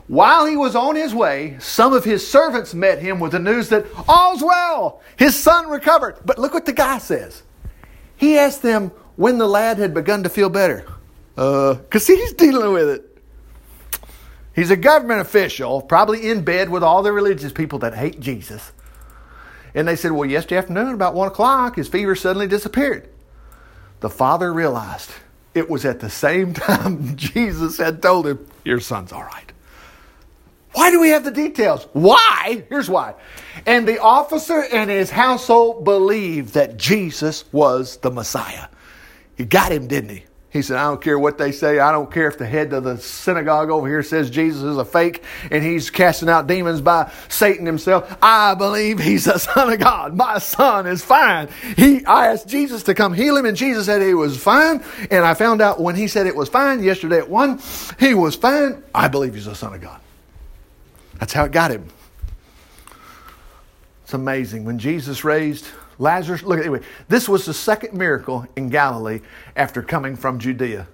[0.07, 3.69] While he was on his way, some of his servants met him with the news
[3.69, 6.17] that all's well, his son recovered.
[6.25, 7.43] But look what the guy says.
[8.17, 10.85] He asked them when the lad had begun to feel better.
[11.35, 13.08] Because uh, he's dealing with it.
[14.59, 18.73] He's a government official, probably in bed with all the religious people that hate Jesus.
[19.73, 23.07] And they said, Well, yesterday afternoon, about one o'clock, his fever suddenly disappeared.
[24.01, 25.11] The father realized
[25.53, 29.49] it was at the same time Jesus had told him, Your son's all right.
[30.73, 31.87] Why do we have the details?
[31.93, 32.65] Why?
[32.67, 33.15] Here's why.
[33.65, 38.67] And the officer and his household believed that Jesus was the Messiah.
[39.37, 40.25] He got him, didn't he?
[40.51, 41.77] He said, I don't care what they say.
[41.77, 44.85] I don't care if the head of the synagogue over here says Jesus is a
[44.85, 48.17] fake and he's casting out demons by Satan himself.
[48.19, 50.15] I believe he's the son of God.
[50.15, 51.49] My son is fine.
[51.77, 54.83] He, I asked Jesus to come heal him and Jesus said he was fine.
[55.11, 57.61] And I found out when he said it was fine yesterday at one,
[57.99, 58.81] he was fine.
[58.95, 60.01] I believe he's the son of God.
[61.19, 61.85] That's how it got him.
[64.03, 64.65] It's amazing.
[64.65, 65.67] When Jesus raised
[65.99, 66.79] Lazarus, look anyway,
[67.09, 69.19] this was the second miracle in Galilee
[69.55, 70.87] after coming from Judea.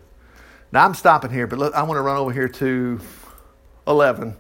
[0.72, 3.00] Now I'm stopping here, but look, I want to run over here to
[3.88, 4.36] 11.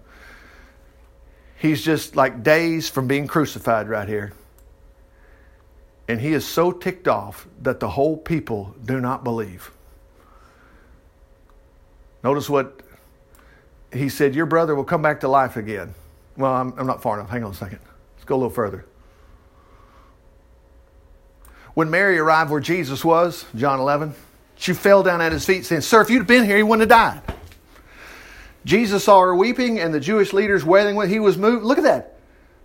[1.58, 4.34] He's just like days from being crucified right here.
[6.08, 9.72] And he is so ticked off that the whole people do not believe.
[12.24, 12.82] Notice what
[13.94, 15.94] he said, Your brother will come back to life again.
[16.38, 17.30] Well, I'm, I'm not far enough.
[17.30, 17.80] Hang on a second.
[18.16, 18.86] Let's go a little further.
[21.76, 24.16] When Mary arrived where Jesus was, John 11,
[24.56, 27.24] she fell down at his feet saying, Sir, if you'd been here, he wouldn't have
[27.24, 27.36] died.
[28.64, 31.66] Jesus saw her weeping and the Jewish leaders wailing when he was moved.
[31.66, 32.18] Look at that.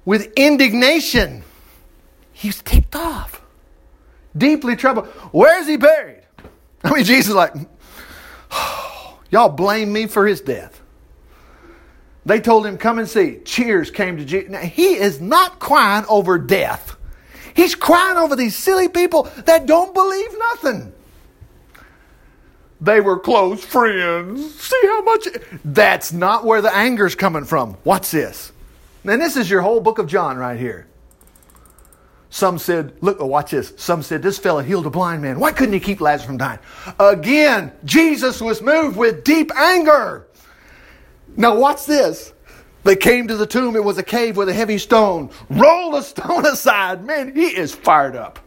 [0.04, 1.42] With indignation.
[2.32, 3.42] He's ticked off.
[4.36, 5.06] Deeply troubled.
[5.32, 6.22] Where's he buried?
[6.84, 7.52] I mean, Jesus like,
[8.52, 10.80] oh, y'all blame me for his death.
[12.24, 13.40] They told him, come and see.
[13.44, 14.50] Cheers came to Jesus.
[14.50, 16.96] Now, he is not crying over death.
[17.54, 20.92] He's crying over these silly people that don't believe nothing.
[22.80, 24.54] They were close friends.
[24.54, 25.28] See how much.
[25.64, 27.74] That's not where the anger's coming from.
[27.84, 28.52] What's this?
[29.04, 30.86] And this is your whole book of John right here.
[32.30, 33.72] Some said, look, oh, watch this.
[33.76, 35.40] Some said, this fella healed a blind man.
[35.40, 36.60] Why couldn't he keep Lazarus from dying?
[36.98, 40.28] Again, Jesus was moved with deep anger.
[41.36, 42.32] Now, watch this.
[42.90, 43.76] They came to the tomb.
[43.76, 45.30] It was a cave with a heavy stone.
[45.48, 47.06] Roll the stone aside.
[47.06, 48.40] Man, he is fired up.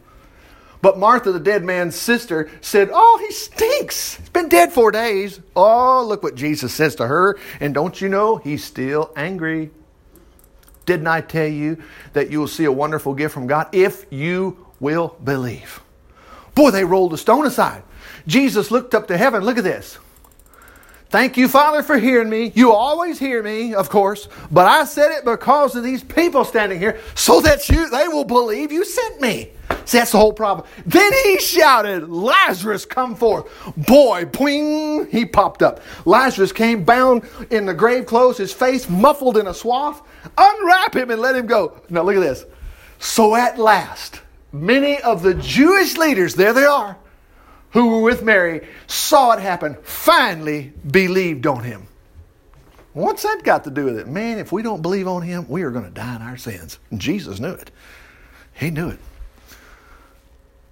[0.82, 4.16] But Martha, the dead man's sister, said, Oh, he stinks.
[4.16, 5.40] He's been dead four days.
[5.56, 7.38] Oh, look what Jesus says to her.
[7.58, 9.70] And don't you know, he's still angry.
[10.84, 11.82] Didn't I tell you
[12.12, 15.80] that you will see a wonderful gift from God if you will believe?
[16.54, 17.82] Boy, they rolled the stone aside.
[18.26, 19.42] Jesus looked up to heaven.
[19.42, 19.98] Look at this.
[21.14, 22.50] Thank you, Father, for hearing me.
[22.56, 26.80] You always hear me, of course, but I said it because of these people standing
[26.80, 29.50] here so that you they will believe you sent me.
[29.84, 30.66] See, that's the whole problem.
[30.84, 33.46] Then he shouted, Lazarus, come forth.
[33.76, 35.78] Boy, boing, he popped up.
[36.04, 40.02] Lazarus came bound in the grave clothes, his face muffled in a swath.
[40.36, 41.80] Unwrap him and let him go.
[41.90, 42.44] Now look at this.
[42.98, 46.96] So at last, many of the Jewish leaders, there they are,
[47.74, 51.88] who were with Mary saw it happen, finally believed on him.
[52.92, 54.06] What's that got to do with it?
[54.06, 56.78] Man, if we don't believe on him, we are going to die in our sins.
[56.96, 57.72] Jesus knew it.
[58.52, 59.00] He knew it.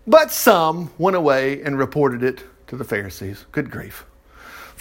[0.07, 3.46] But some went away and reported it to the Pharisees.
[3.50, 4.05] Good grief.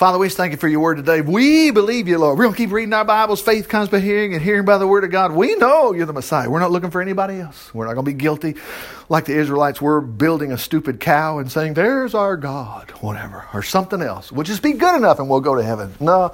[0.01, 1.21] Father, we just thank you for your word today.
[1.21, 2.35] We believe you, Lord.
[2.35, 3.39] We're going to keep reading our Bibles.
[3.39, 5.31] Faith comes by hearing and hearing by the word of God.
[5.31, 6.49] We know you're the Messiah.
[6.49, 7.71] We're not looking for anybody else.
[7.71, 8.55] We're not going to be guilty
[9.09, 13.61] like the Israelites were building a stupid cow and saying, There's our God, whatever, or
[13.61, 14.31] something else.
[14.31, 15.93] We'll just be good enough and we'll go to heaven.
[15.99, 16.33] No,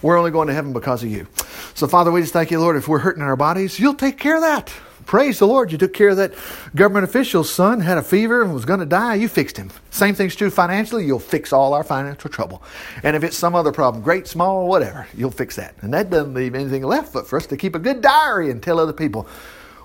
[0.00, 1.26] we're only going to heaven because of you.
[1.74, 2.76] So, Father, we just thank you, Lord.
[2.76, 4.72] If we're hurting our bodies, you'll take care of that.
[5.08, 5.72] Praise the Lord.
[5.72, 6.34] You took care of that
[6.76, 9.14] government official's son, had a fever and was going to die.
[9.14, 9.70] You fixed him.
[9.90, 11.06] Same thing's true financially.
[11.06, 12.62] You'll fix all our financial trouble.
[13.02, 15.74] And if it's some other problem, great, small, whatever, you'll fix that.
[15.80, 18.62] And that doesn't leave anything left but for us to keep a good diary and
[18.62, 19.26] tell other people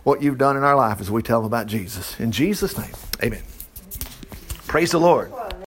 [0.04, 2.20] what you've done in our life as we tell them about Jesus.
[2.20, 2.92] In Jesus' name,
[3.24, 3.44] amen.
[4.68, 5.32] Praise the Lord.